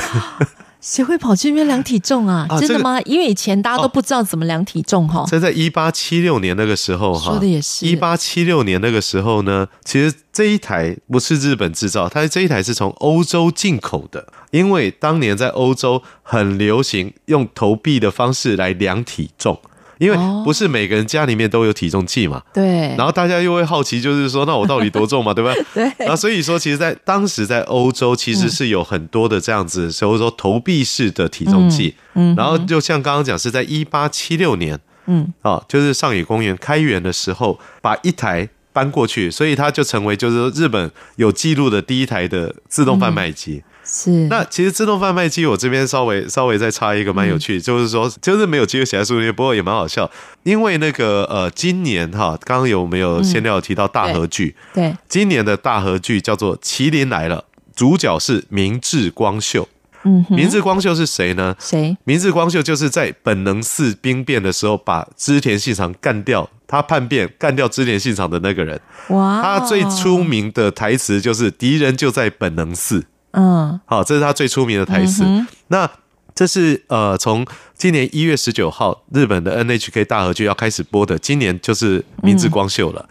[0.81, 2.45] 谁会跑去那边量体重啊？
[2.49, 2.97] 啊真的吗？
[2.99, 5.25] 这个、因为以前大家都不知道怎么量体重哈。
[5.27, 7.85] 这在一八七六年那个时候哈，说的也是。
[7.85, 19.59] 一八七六年那个时候呢，其实这一台不是日本制造，它这一台是从欧洲进口的，因为当年在欧洲很流行用投币的方式来量体重。
[19.99, 22.63] 因为不是每个人家里面都有体重计嘛，对。
[22.97, 25.53] 然后大家又会好奇，就是说，那我到底多重嘛，对吧？
[25.75, 25.91] 对。
[25.99, 31.93] 那所以说，其实，在当时在欧洲，其实是有很多的这样子，所以说投币式的体重计。
[32.15, 32.33] 嗯。
[32.35, 43.61] 然后就像刚刚讲，是在一八七六年，嗯，啊，就是上野公园开园的时候，把一台搬过去，所以它就成为就是说日本有记录的第一台的自动贩卖机。
[43.83, 50.09] 是，那其实自动贩卖机，我这边稍微稍微再插一个蛮有趣，嗯、就是说，就是没有机会写在书里面，不过也蛮好笑，
[50.43, 54.55] 因为那个呃，今年哈，刚刚有没有先料提到大合剧？
[54.73, 59.67] 对，对今年的大合剧叫做《麒麟来了》，主角是明智光秀。
[60.03, 61.55] 嗯，明智光秀是谁呢？
[61.59, 61.97] 谁？
[62.03, 68.79] 明智光秀就是在本能寺兵变的时候，把织田信长干掉，他叛变干掉织田信长的那个人。
[69.09, 73.03] 哇，他最出名的台词就是“敌人就在本能寺”。
[73.31, 75.23] 嗯，好，这是他最出名的台词。
[75.23, 75.89] 嗯、那
[76.35, 81.19] 这是呃，从今年一月十九号，日本的 NHK 大河剧要开始播的。
[81.19, 83.05] 今年就是明治光秀了。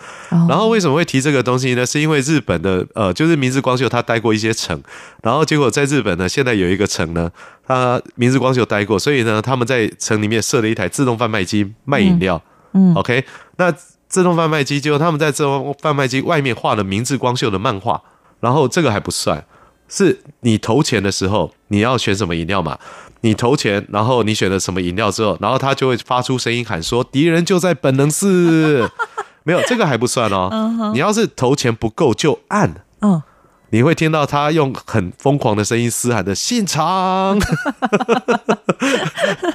[0.49, 1.85] 然后为什么会提这个东西呢？
[1.85, 4.83] 是因为日本的呃，就是明治光秀他待过一些城，
[5.23, 7.31] 然后结果在日本呢，现在有一个城呢，
[7.67, 12.41] 他明治光秀待过，所以呢，他们在城里面设了一台自动贩卖机卖饮料。
[12.73, 13.23] 嗯，嗯，OK，
[13.57, 13.71] 那
[14.09, 18.01] 自动贩卖机就他们在自动贩卖机外面画了明治光秀的漫画，
[18.41, 19.45] 然后这个还不算。
[19.89, 22.79] 是你投钱的时候，你要选什么饮料嘛？
[23.23, 28.89] 你投钱，然后你选了什么饮料之后，然后他就会发出声音喊说：“敌人就在本能寺。
[29.43, 30.91] ”没有，这个还不算哦。
[30.93, 32.85] 你要是投钱不够就按。
[33.01, 33.23] 嗯。
[33.71, 37.39] 你会听到他用很疯狂的声音嘶喊的“信长”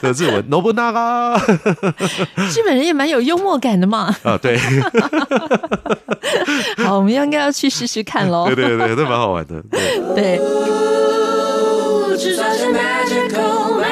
[0.02, 1.40] 的日文 “Nobunaga”。
[2.38, 4.16] 日本人也蛮有幽默感的嘛。
[4.24, 4.58] 啊，对。
[6.78, 8.46] 好，我们应该要去试试看喽。
[8.54, 9.62] 对对对，都蛮好玩的。
[10.16, 10.40] 对。
[12.16, 13.83] 对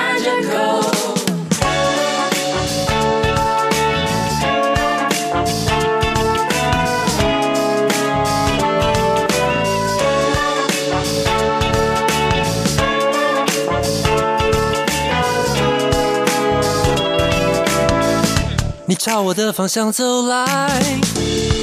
[18.91, 20.45] 你朝我的方向走来，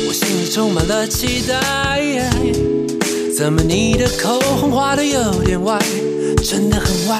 [0.09, 2.11] 我心里充满了期待。
[3.37, 5.79] 怎么你的口红画的有点歪，
[6.43, 7.19] 真的很歪？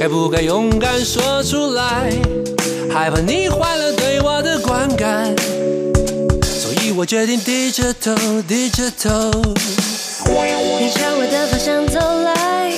[0.00, 2.10] 该不该勇敢说出来？
[2.90, 5.36] 害怕你坏了对我的观感，
[6.42, 8.14] 所以我决定低着头，
[8.48, 9.30] 低着头。
[10.24, 12.72] 你朝我的方向走来，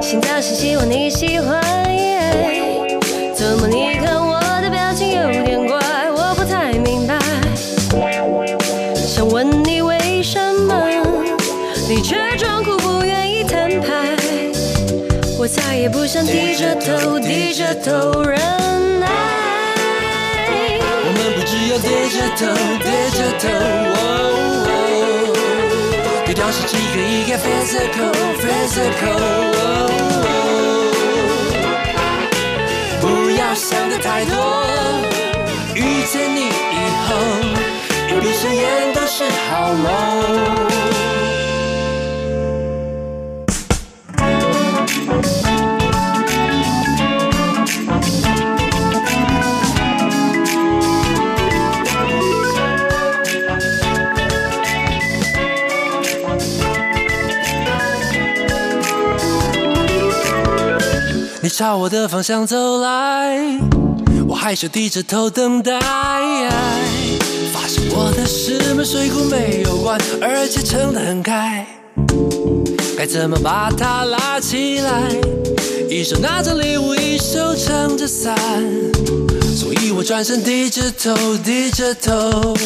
[0.00, 1.62] 心跳是希望你喜欢。
[3.36, 4.15] 怎么你的
[5.32, 5.78] 有点怪，
[6.10, 7.18] 我不太明白。
[8.96, 10.88] 想问你为什么，
[11.88, 14.16] 你却装酷不愿意摊牌。
[15.38, 18.38] 我再也不想低着头，低着头忍
[19.00, 19.06] 耐。
[21.04, 22.44] 我们不只有低着头，
[22.82, 23.44] 低着头。
[26.24, 28.12] 对调是几个一个 physical
[28.42, 29.16] physical，
[33.00, 34.34] 不要想的太多。
[36.06, 36.50] 遇见你以
[37.08, 37.16] 后，
[38.08, 39.84] 一闭上眼都是好梦。
[61.42, 63.58] 你朝我的方向走来，
[64.28, 65.78] 我害羞低着头等待，
[67.52, 71.64] 发现我的石门水库没有关，而且撑得很开，
[72.98, 75.02] 该怎么把它拉起来？
[75.88, 78.36] 一手拿着礼物，一手撑着伞，
[79.54, 82.56] 所以我转身低着头，低着头。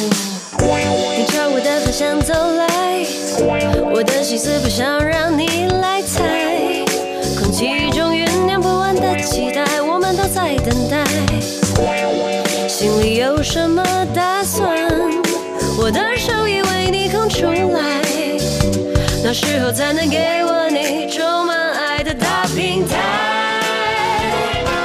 [0.58, 3.04] 你朝我的方向走来，
[3.92, 6.84] 我的心思不想让你来猜，
[7.38, 11.09] 空气中酝酿不完的期待，我们都在等待。
[17.30, 17.80] 为你空出来，
[19.22, 22.98] 那时候才能给我你充满爱的大平台。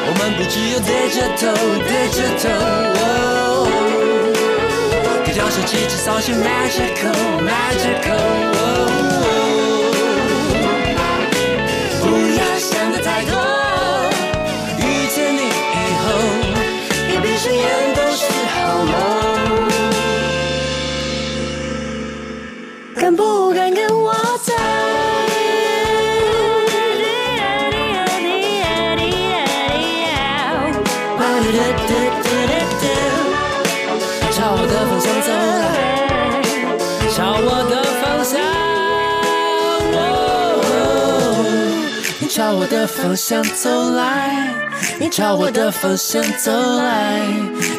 [0.08, 1.52] 我们不只有对着头，
[1.88, 2.44] 对着头，
[5.26, 9.35] 低调是几次扫些 magical magical。
[23.54, 23.65] 敢
[42.35, 44.49] 朝我的方向走来。
[44.99, 47.21] 你朝我的方向走来，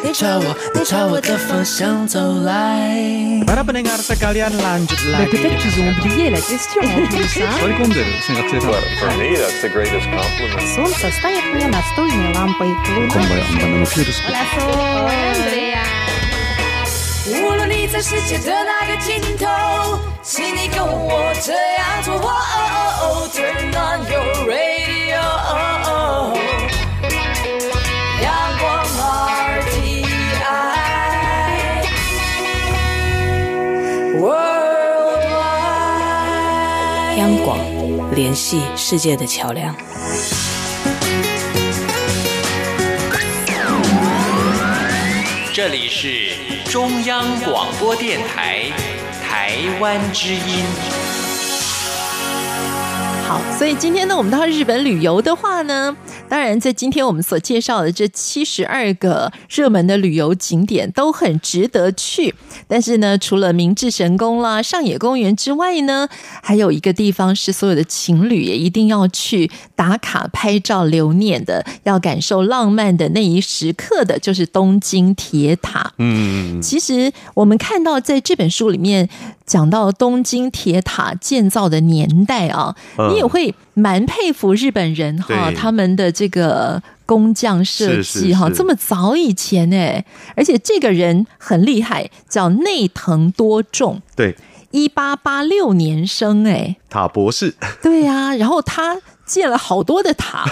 [0.04, 3.42] 你朝我，你朝我的方向走来。
[3.46, 5.30] Para pendengar sekalian lanjut lagi.
[5.30, 7.48] Peut-être qu'ils ont oublié la question en plus, hein?
[8.62, 10.62] Well, for me, that's the greatest compliment.
[10.74, 12.70] Солнце станет мне настольной лампой.
[13.14, 13.42] Hola,
[14.04, 15.82] soy Andrea.
[17.89, 19.47] 在世界的哪个尽头，
[20.21, 22.13] 请你跟我这样做。
[22.15, 25.21] Oh, oh, oh, turn on your radio.
[25.47, 26.37] Oh, oh.
[37.17, 37.57] 央广，
[38.13, 39.73] 联系世界的桥梁。
[45.57, 46.35] 这里是
[46.69, 48.71] 中央广播电台
[49.23, 50.63] 台湾之音。
[53.27, 55.97] 好，所以今天呢，我们到日本旅游的话呢，
[56.29, 62.33] 当然在今天我们所介绍的这七十二个热门的旅游景点都很值得去。
[62.67, 66.07] 但是呢，除了明治神宫啦、上野公园之外呢，
[66.41, 75.93] 还有一个地方是所有的情侣也一定要去打卡拍照留念的，要感受浪漫的那一时刻的，就是东京铁塔。
[75.97, 79.07] 嗯，其实我们看到在这本书里面
[79.45, 82.75] 讲到东京铁塔建造的年代啊。
[83.09, 90.03] 你也会蛮佩服日本人哈，他们的这个工匠设计哈，这么早以前哎，
[90.35, 94.35] 而且这个人很厉害，叫内藤多重，对，
[94.71, 97.53] 一八八六年生哎，塔博士，
[97.83, 100.43] 对呀、啊，然后他建了好多的塔，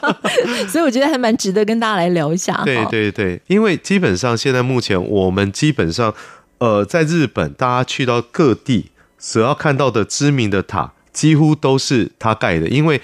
[0.72, 2.62] 所以我觉得还蛮值得跟大家来聊一下。
[2.64, 6.14] 对对对，因为基本上现在目前我们基本上
[6.56, 8.86] 呃，在日本大家去到各地
[9.18, 10.93] 所要看到的知名的塔。
[11.14, 13.00] 几乎都是他盖的，因为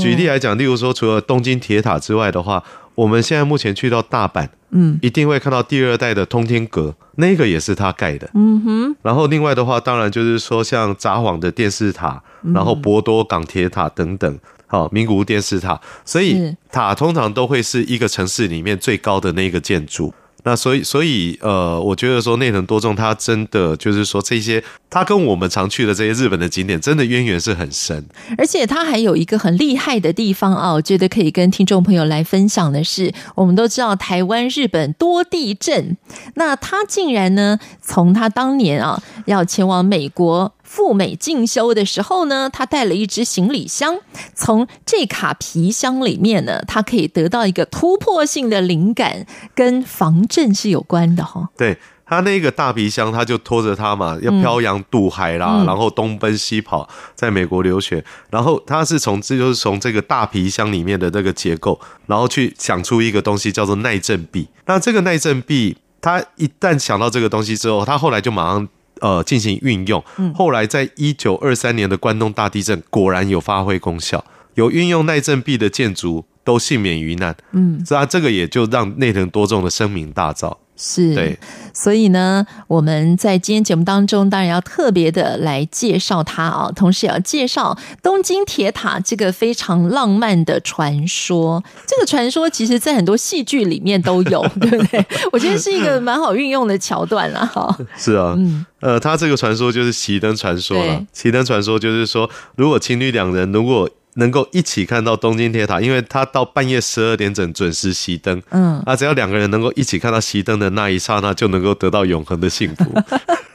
[0.00, 2.62] 举例来讲，例如说，除了东京铁塔之外的话，
[2.94, 8.30] 我们现在目前去到大阪，嗯，一定会看到第二代的通天阁，那个也是他盖的。
[8.34, 8.96] 嗯哼。
[9.02, 12.22] 然后另外的话，当然就是说像札幌的电视塔，
[12.54, 14.38] 然后博多港铁塔等等，
[14.68, 20.14] 好，名古屋电视塔，所以塔通常都会是一个城市里面最高的那个建筑。
[20.44, 28.04] 那所以，所以，呃，我觉得说内藤多重他真的就是说这些，他跟我们常去的这些日本的景点，真的渊源是很深。
[28.38, 35.96] 而且他还有一个很厉害的地方啊，我觉得可以跟听众朋友来分享的是，我们都知道台湾、日本多地震，
[36.34, 40.52] 那他竟然呢，从他当年啊要前往美国。
[40.70, 43.98] 赴美进修的时候呢，他带了一只行李箱，
[44.36, 51.48] 从这卡皮箱里面呢，他可以得到一个突破性的灵感，跟防震是有关的哈。
[51.56, 64.46] 对，他那个大皮箱，他就拖着他嘛，要漂洋渡海啦，嗯、然后东奔西跑，在美国留学，然后他是从这就是从这个大皮箱里面的那个结构，然后去想出一个东西叫做耐震壁。
[64.66, 68.68] 那这个耐震壁，他一旦想到这个东西之后，他后来就马上。
[69.00, 70.02] 呃，进行运用。
[70.34, 74.24] 后来在一九二三年的关东大地震，果然有发挥功效，
[74.54, 77.36] 有运用耐震壁的建筑都幸免于难。
[77.52, 80.56] 嗯，是啊，这个也就让内藤多重的声名大噪。
[80.82, 81.38] 是，对，
[81.74, 91.62] 所以呢，我们在今天节目当中，当然要特别的来介绍它啊，同时也要介绍东京铁塔这个非常浪漫的传说。
[91.86, 95.04] 这个传说其实，在很多戏剧里面都有， 对不对？
[95.32, 97.44] 我觉得是一个蛮好运用的桥段啊。
[97.44, 101.04] 哈，是啊，嗯，呃，它这个传说就是熄灯传说了。
[101.14, 103.86] 熄灯传说就是说，如果情侣两人如果
[104.20, 108.40] 能够一起看到东京铁塔，因为它到半夜十二点整准时熄灯。
[108.50, 112.84] 嗯，啊，只要两个人能够一起看到熄灯的那一刹那，就能够得到永恒的幸福。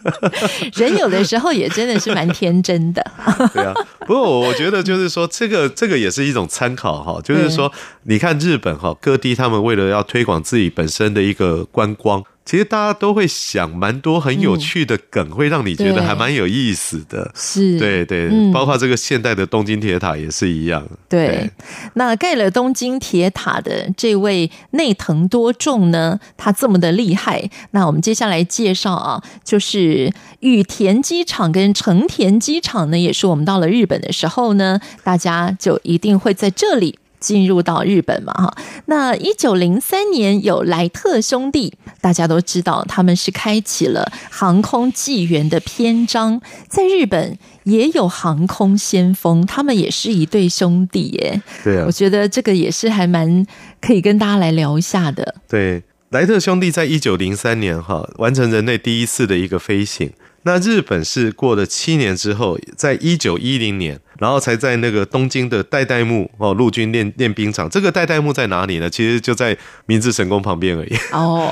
[0.76, 3.02] 人有的时候也真的是蛮天真的。
[3.54, 7.72] 对啊，不过我觉得就是说，这个这个也是一种参考哈，就是说，
[8.04, 12.24] 你看日本哈，各地他们为了要推广自己本身的一个观光。
[12.46, 17.32] 其实大家都会想蛮多很有趣的梗，会让你觉得还蛮有意思的。
[17.34, 20.88] 是，对对，包括这个现代的东京铁塔也是一样。
[21.10, 21.50] 对，
[21.96, 27.50] 那盖了东京铁塔的这位内藤多重呢，他这么的厉害。
[27.72, 37.00] 那我们接下来介绍啊，就是羽田机场跟成田机场呢，也是我们到了日本的时候呢，大家就一定会在这里。
[37.26, 38.56] 进入到日本嘛，哈，
[38.86, 51.42] 那一九零三年有莱特兄弟，大家都知道他们是开启了航空纪元的篇章，在日本也有航空先锋，他们也是一对兄弟耶。
[51.64, 53.44] 对啊，我觉得这个也是还蛮
[53.82, 55.34] 可以跟大家来聊一下的。
[55.50, 60.12] 对，莱特兄弟在一九零三年哈完成人类第一次的一个飞行。
[60.46, 67.68] 那日本是过了七年之后，在一九一零年，然后才在那个东京的代代木哦陆军练练兵场。
[67.68, 68.88] 这个代代木在哪里呢？
[68.88, 70.96] 其实就在明治神宫旁边而已。
[71.12, 71.52] 哦，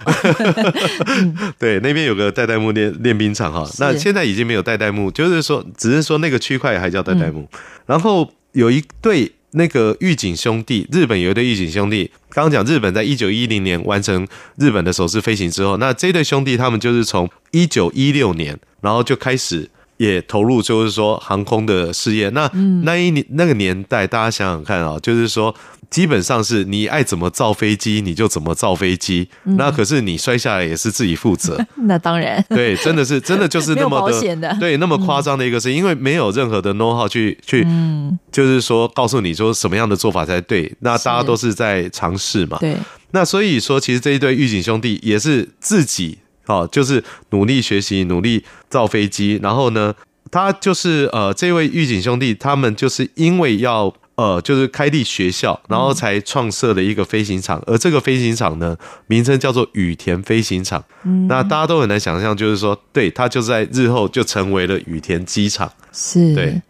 [1.58, 3.68] 对，那边有个代代木练练兵场哈。
[3.80, 7.50] 那现在已经没有代代木，就是说，只是说那个区块还叫代代木。
[7.88, 12.12] 然后有一对那个预警兄弟，日本有一对预警兄弟。
[12.30, 14.28] 刚刚讲日本在一九一零年完成
[14.58, 18.60] 日本的首次飞行之后，那这对兄弟他们就是从一九一六年。
[18.82, 19.70] 然后就开始
[20.04, 22.28] 也投入，就是说航空的事业。
[22.30, 22.50] 那
[22.84, 25.56] 那一年那个年代，大家想想看啊，就是说
[25.90, 29.30] 基本上是你爱怎么造飞机，你就怎么造飞机。
[29.44, 31.58] 那可是你摔下来也是自己负责。
[31.88, 37.66] 那当然， 对，真的是真的就是 那么的，对，那么夸张的一个事，因为没有任何的 know how 去去，
[38.32, 40.70] 就是说告诉你说什么样的做法才对。
[40.80, 42.58] 那大家都是在尝试嘛。
[42.60, 42.76] 对。
[43.12, 46.18] 那所以说，其实这一对狱警兄弟也是自己。
[46.46, 49.40] 好，就是努力学习，努力造飞机。
[49.42, 49.94] 然后呢，
[50.30, 57.64] 他就是呃，这位狱警兄弟，他们就是因为要呃，就是开立学校，然后才创设了一个飞行场。
[57.66, 58.78] 而这个飞行场呢，
[59.08, 60.84] 名称叫做羽田飞行场。
[61.04, 65.72] 嗯，那大家都很难想象，就是说，对，他就在日后就成为了羽田机场。
[65.92, 66.62] 是，对。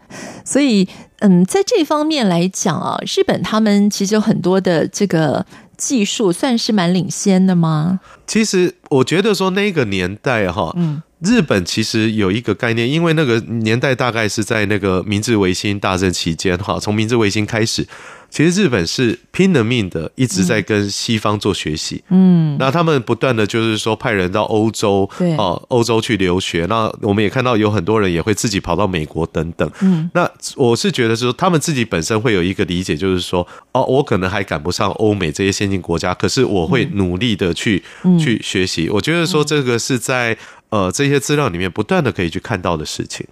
[0.46, 0.88] 所以，
[1.20, 5.46] 嗯，在这方面来讲啊，日本他们其实有很多的这个。
[5.84, 8.00] 技术算是蛮领先的吗？
[8.26, 17.88] 其实我觉得说那个年代哈，嗯日本其实有一个概念，因为那个年代大概是在那个明治维新大正期间哈，从明治维新开始。
[18.34, 22.04] 其实日本是拼了命的，一直在跟西方做学习。
[22.10, 26.66] 嗯，那他们不断的就是说派人到欧洲，对哦，欧洲去留学。
[26.68, 29.70] 那我们也看到有很多人也会自己跑到美国等等。
[29.82, 37.84] 嗯，那我是觉得说他们自己本身会有一个理解，就是说哦，我可能还赶不上欧美这些先进国家，可是我会努力的去
[38.20, 38.90] 去学习。
[38.90, 40.36] 我觉得说这个是在。
[40.74, 43.28] 呃这些资料里面不断的可以去看到的事情。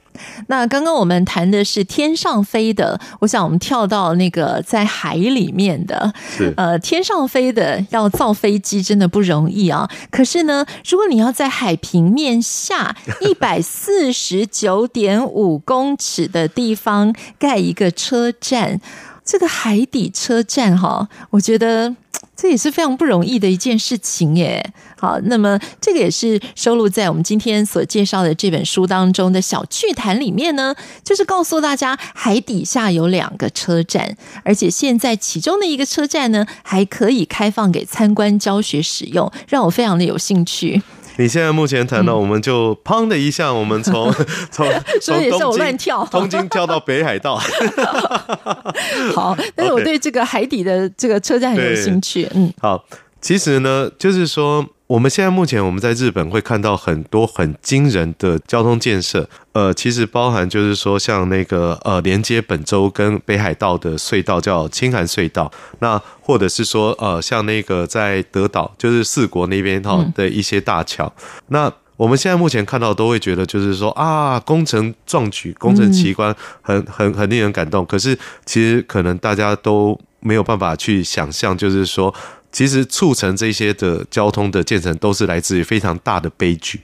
[0.46, 9.90] 那刚刚我们谈的是天上飞的，我想我们跳到那个在海里面的，是呃天上飞的要造飞机真的不容易啊。
[10.12, 18.80] 可是呢，如果你要在海平面下 一百四十九点五公尺的地方盖一个车站，
[19.26, 21.96] 这个海底车站哈，我觉得。
[22.42, 24.74] 这也是非常不容易的一件事情耶。
[24.98, 30.74] 好，那么这个也是收录在我们今天所介绍的这本书当中的小趣谈里面呢，
[31.04, 40.82] 就是告诉大家海底下有两个车站，而且现在其中的一个车站呢还可以开放给参观教学使用，让我非常的有兴趣。
[41.22, 44.12] 你现在目前谈到，我们就砰的一下，我们从
[44.50, 44.68] 从
[45.00, 47.40] 所以也是我乱跳， 东京跳到北海道。
[49.14, 52.28] 好，但是我对这个海底的这个车站很有兴趣。
[52.34, 52.84] 嗯，好，
[53.22, 54.66] 其实呢，就是说。
[54.92, 77.86] 我们现在目前我们在日本会看到很多很惊人的交通建设，呃，其实包含就是说像那个呃连接本州跟北海道的隧道叫青函隧道，那或者是说呃像那个在德岛就是四国那边哈的一些大桥，嗯、那我们现在目前看到都会觉得就是说啊工程壮举，工程奇观，很很很令人感动。
[77.86, 78.14] 可是
[78.46, 82.14] 其实可能大家都没有办法去想象，就是说。
[82.52, 86.82] 其实促成这些的交通的建成，都是来自于非常大的悲剧。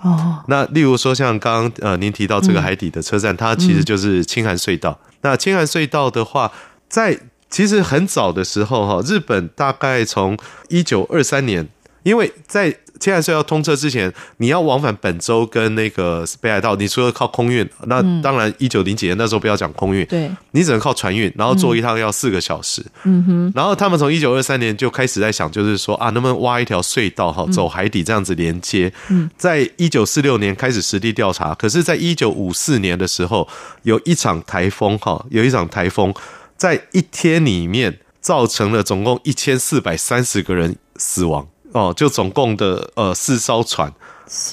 [0.00, 4.98] 哦，那例如说像刚刚呃您提到这个海底的车站，它其实就是青函隧道。
[5.20, 6.50] 那青函隧道的话，
[6.88, 7.18] 在
[7.50, 11.68] 其实很早的时候哈，日本大概从一九二三年，
[12.02, 22.84] 因为在青函隧道通车之前，你要往返本州跟那个北海道，你除了靠空运，那当然一九零几年那时候不要讲空运，对，你只能靠船运，然后坐一趟要四个小时。
[23.04, 28.92] 嗯哼，然后他们从一九二三年就开始在想，就是说啊，能不能挖一条隧道哈，走海底这样子连接。
[29.08, 33.48] 嗯，在一九四六年开始实地调查，可是，在一九五四年的时候，
[33.84, 36.12] 有一场台风哈，有一场台风
[36.58, 41.48] 在一天里面造成了总共一千四百三十个人死亡。
[41.72, 43.92] 哦，就总共的呃四艘船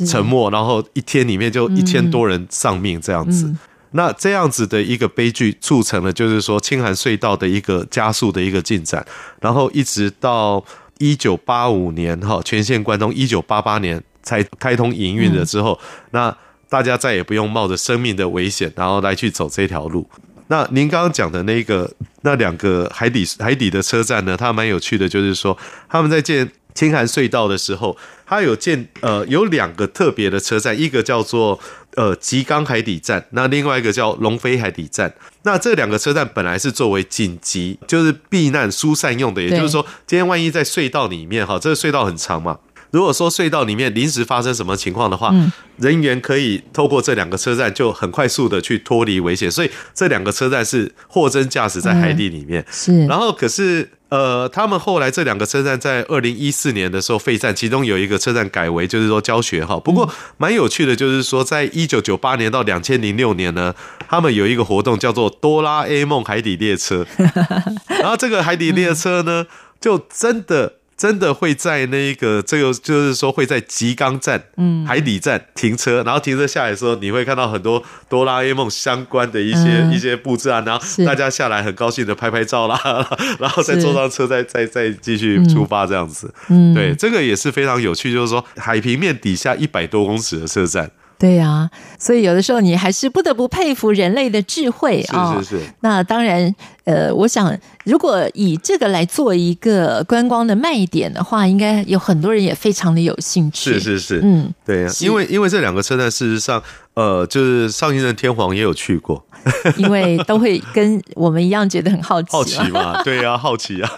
[0.06, 3.46] 沉没，然后一天里面就一千多人丧命这样子。
[3.46, 3.60] 嗯嗯、
[3.92, 9.06] 那这样子的一个悲剧，促成了就是说青函隧道的一个加速的一个进展，
[9.40, 10.64] 然后一直到
[10.98, 16.38] 一九八五年哈全线贯通，一九八八年才开通营运了之后，嗯、那
[16.70, 20.08] 大家再也不用冒着生命的危险，然后来去走这条路。
[20.48, 21.92] 那您刚刚讲的那个
[22.22, 25.58] 那两个海底海底的车站呢，它蛮有趣的，就是说
[25.90, 26.50] 他们在建。
[26.78, 27.98] 青函隧道的时候，
[28.28, 31.60] 它有建呃有两个特别的车站，一个叫做
[31.96, 35.12] 呃吉冈海底站，那另外一个叫龙飞海底站。
[35.42, 42.60] 那这两个车站本来是作为紧急就是避难疏散用的，也就是说，今天万一在隧道里面哈，这个隧道很长嘛，
[42.92, 52.62] 如果说隧道里面临时发生什么情况的话，嗯、人员可以透过这两个车站就很快速的去脱离危险，所以这两个车站是货真价实在海底里面。
[52.62, 53.90] 嗯、是，然后可是。
[54.10, 59.80] 呃，他们后来这两个车站在二零一四年的时候废站，其中有一个车站改为就是说教学哈。
[59.80, 63.76] 不过蛮有趣的，就是说在一九九八年到两千零六年呢，
[64.08, 67.06] 他们有一个活动叫做哆啦 A 梦海底列车，
[67.88, 69.46] 然后这个海底列车呢，
[69.80, 70.74] 就真的。
[70.98, 82.80] 真的会在那个这个就是说会在吉冈站、嗯，海底站停车，然后停车下来的时候，你会看到很多哆啦 A 梦相关的一些一些布置啊，然后大家下来很高兴的拍拍照啦，
[83.40, 90.90] 然后再坐上车再再再继续出发这样子，嗯，对，这个也是非常有趣，就是说海平面底下一百多公尺的车站。
[91.20, 95.36] 对呀、啊，所以有的时候你还是不得不佩服人类的智慧啊。
[95.40, 95.64] 是是是。
[95.82, 96.54] 那当然，
[96.84, 103.74] 呃，我想如果以这个来做一个观光的卖点的话，应该有很多人也非常的有兴趣。
[103.74, 106.62] 是是是，嗯，对呀、啊，因为因为这两个车站事实上，
[106.98, 109.24] 呃，就是上一任天皇也有去过。
[109.78, 113.90] 因为都会跟我们一样觉得很好奇，好奇嘛， 对呀、啊，好奇啊。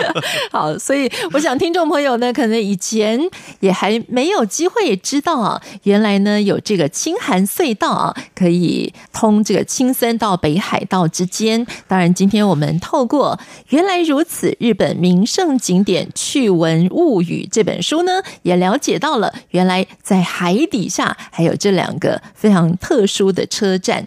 [0.50, 3.20] 好，所以我想听众朋友呢，可能以前
[3.60, 11.64] 也还没有机会知道啊，原来呢有这个青函隧道啊，可以通这个青森到北海道之间。
[11.86, 13.38] 当然，今天我们透过
[13.68, 24.06] 《原来如此：日本名胜景点趣闻物语》这本书呢，也了解到了原来在海底下还有这两个非常特殊的车站，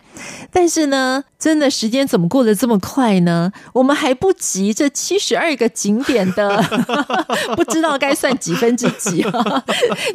[0.51, 0.89] 但是。
[0.89, 3.51] 呢，真的时间怎么过得这么快呢？
[3.73, 6.59] 我们还不及这七十二个景点的，
[7.55, 9.63] 不知道该算几分之几啊。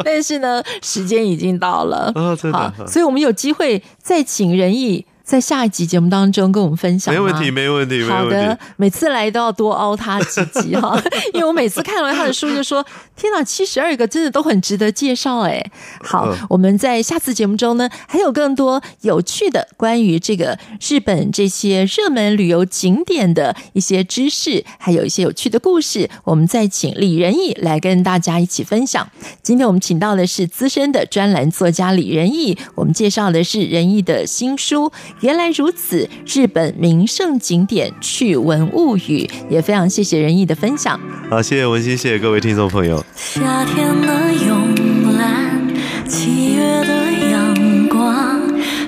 [0.05, 2.13] 但是呢，时间已经到了，
[2.53, 7.13] 好，所以我们有机会再请仁义在下一集节目当中跟我们分享。
[7.13, 11.03] 没问题，没问题，好的，每次来都要多凹他几集哈，
[11.33, 12.85] 因为我每次看完他的书就说：
[13.17, 15.65] 天哪，七十二个真的都很值得介绍哎。
[16.03, 29.09] 好，嗯、我们在下次节目中呢，还有更多有趣的关于这个日本这些热门旅游景点的一些知识，还有一些有趣的故事，我们再请李仁义来跟大家一起分享。
[29.43, 34.93] 今天我们请到的是资深的专栏作家李仁义，我们介绍的是仁义的新书。
[35.21, 41.01] 原来如此，日本名胜景点趣闻物语，也非常谢谢仁义的分享。
[41.31, 43.05] 好，谢谢文心，谢谢各位听众朋友。
[43.17, 45.75] 夏天的慵懒，
[46.07, 48.41] 七月的阳光，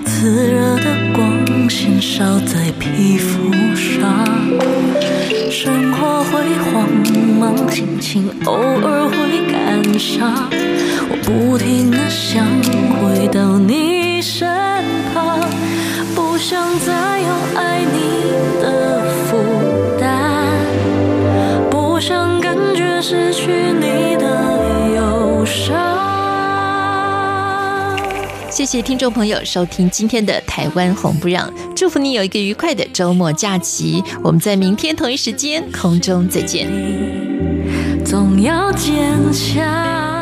[0.04, 4.24] 炽热的光线烧在皮肤上，
[5.50, 6.42] 生活会
[6.72, 6.88] 慌
[7.38, 9.16] 忙，心情偶尔会
[9.52, 10.48] 感伤，
[11.08, 12.44] 我不停的想
[13.00, 14.48] 回到你身
[15.14, 15.40] 旁。
[16.14, 17.98] 不想再有爱你
[18.60, 19.38] 的负
[19.98, 20.46] 担，
[21.70, 24.05] 不想感觉失去你
[28.56, 34.02] 谢谢听众朋友收听今天的《台湾红不让》，祝福你有一个愉快的周末假期。
[34.24, 36.66] 我们在明天同一时间空中再见。
[38.02, 40.15] 总要坚强。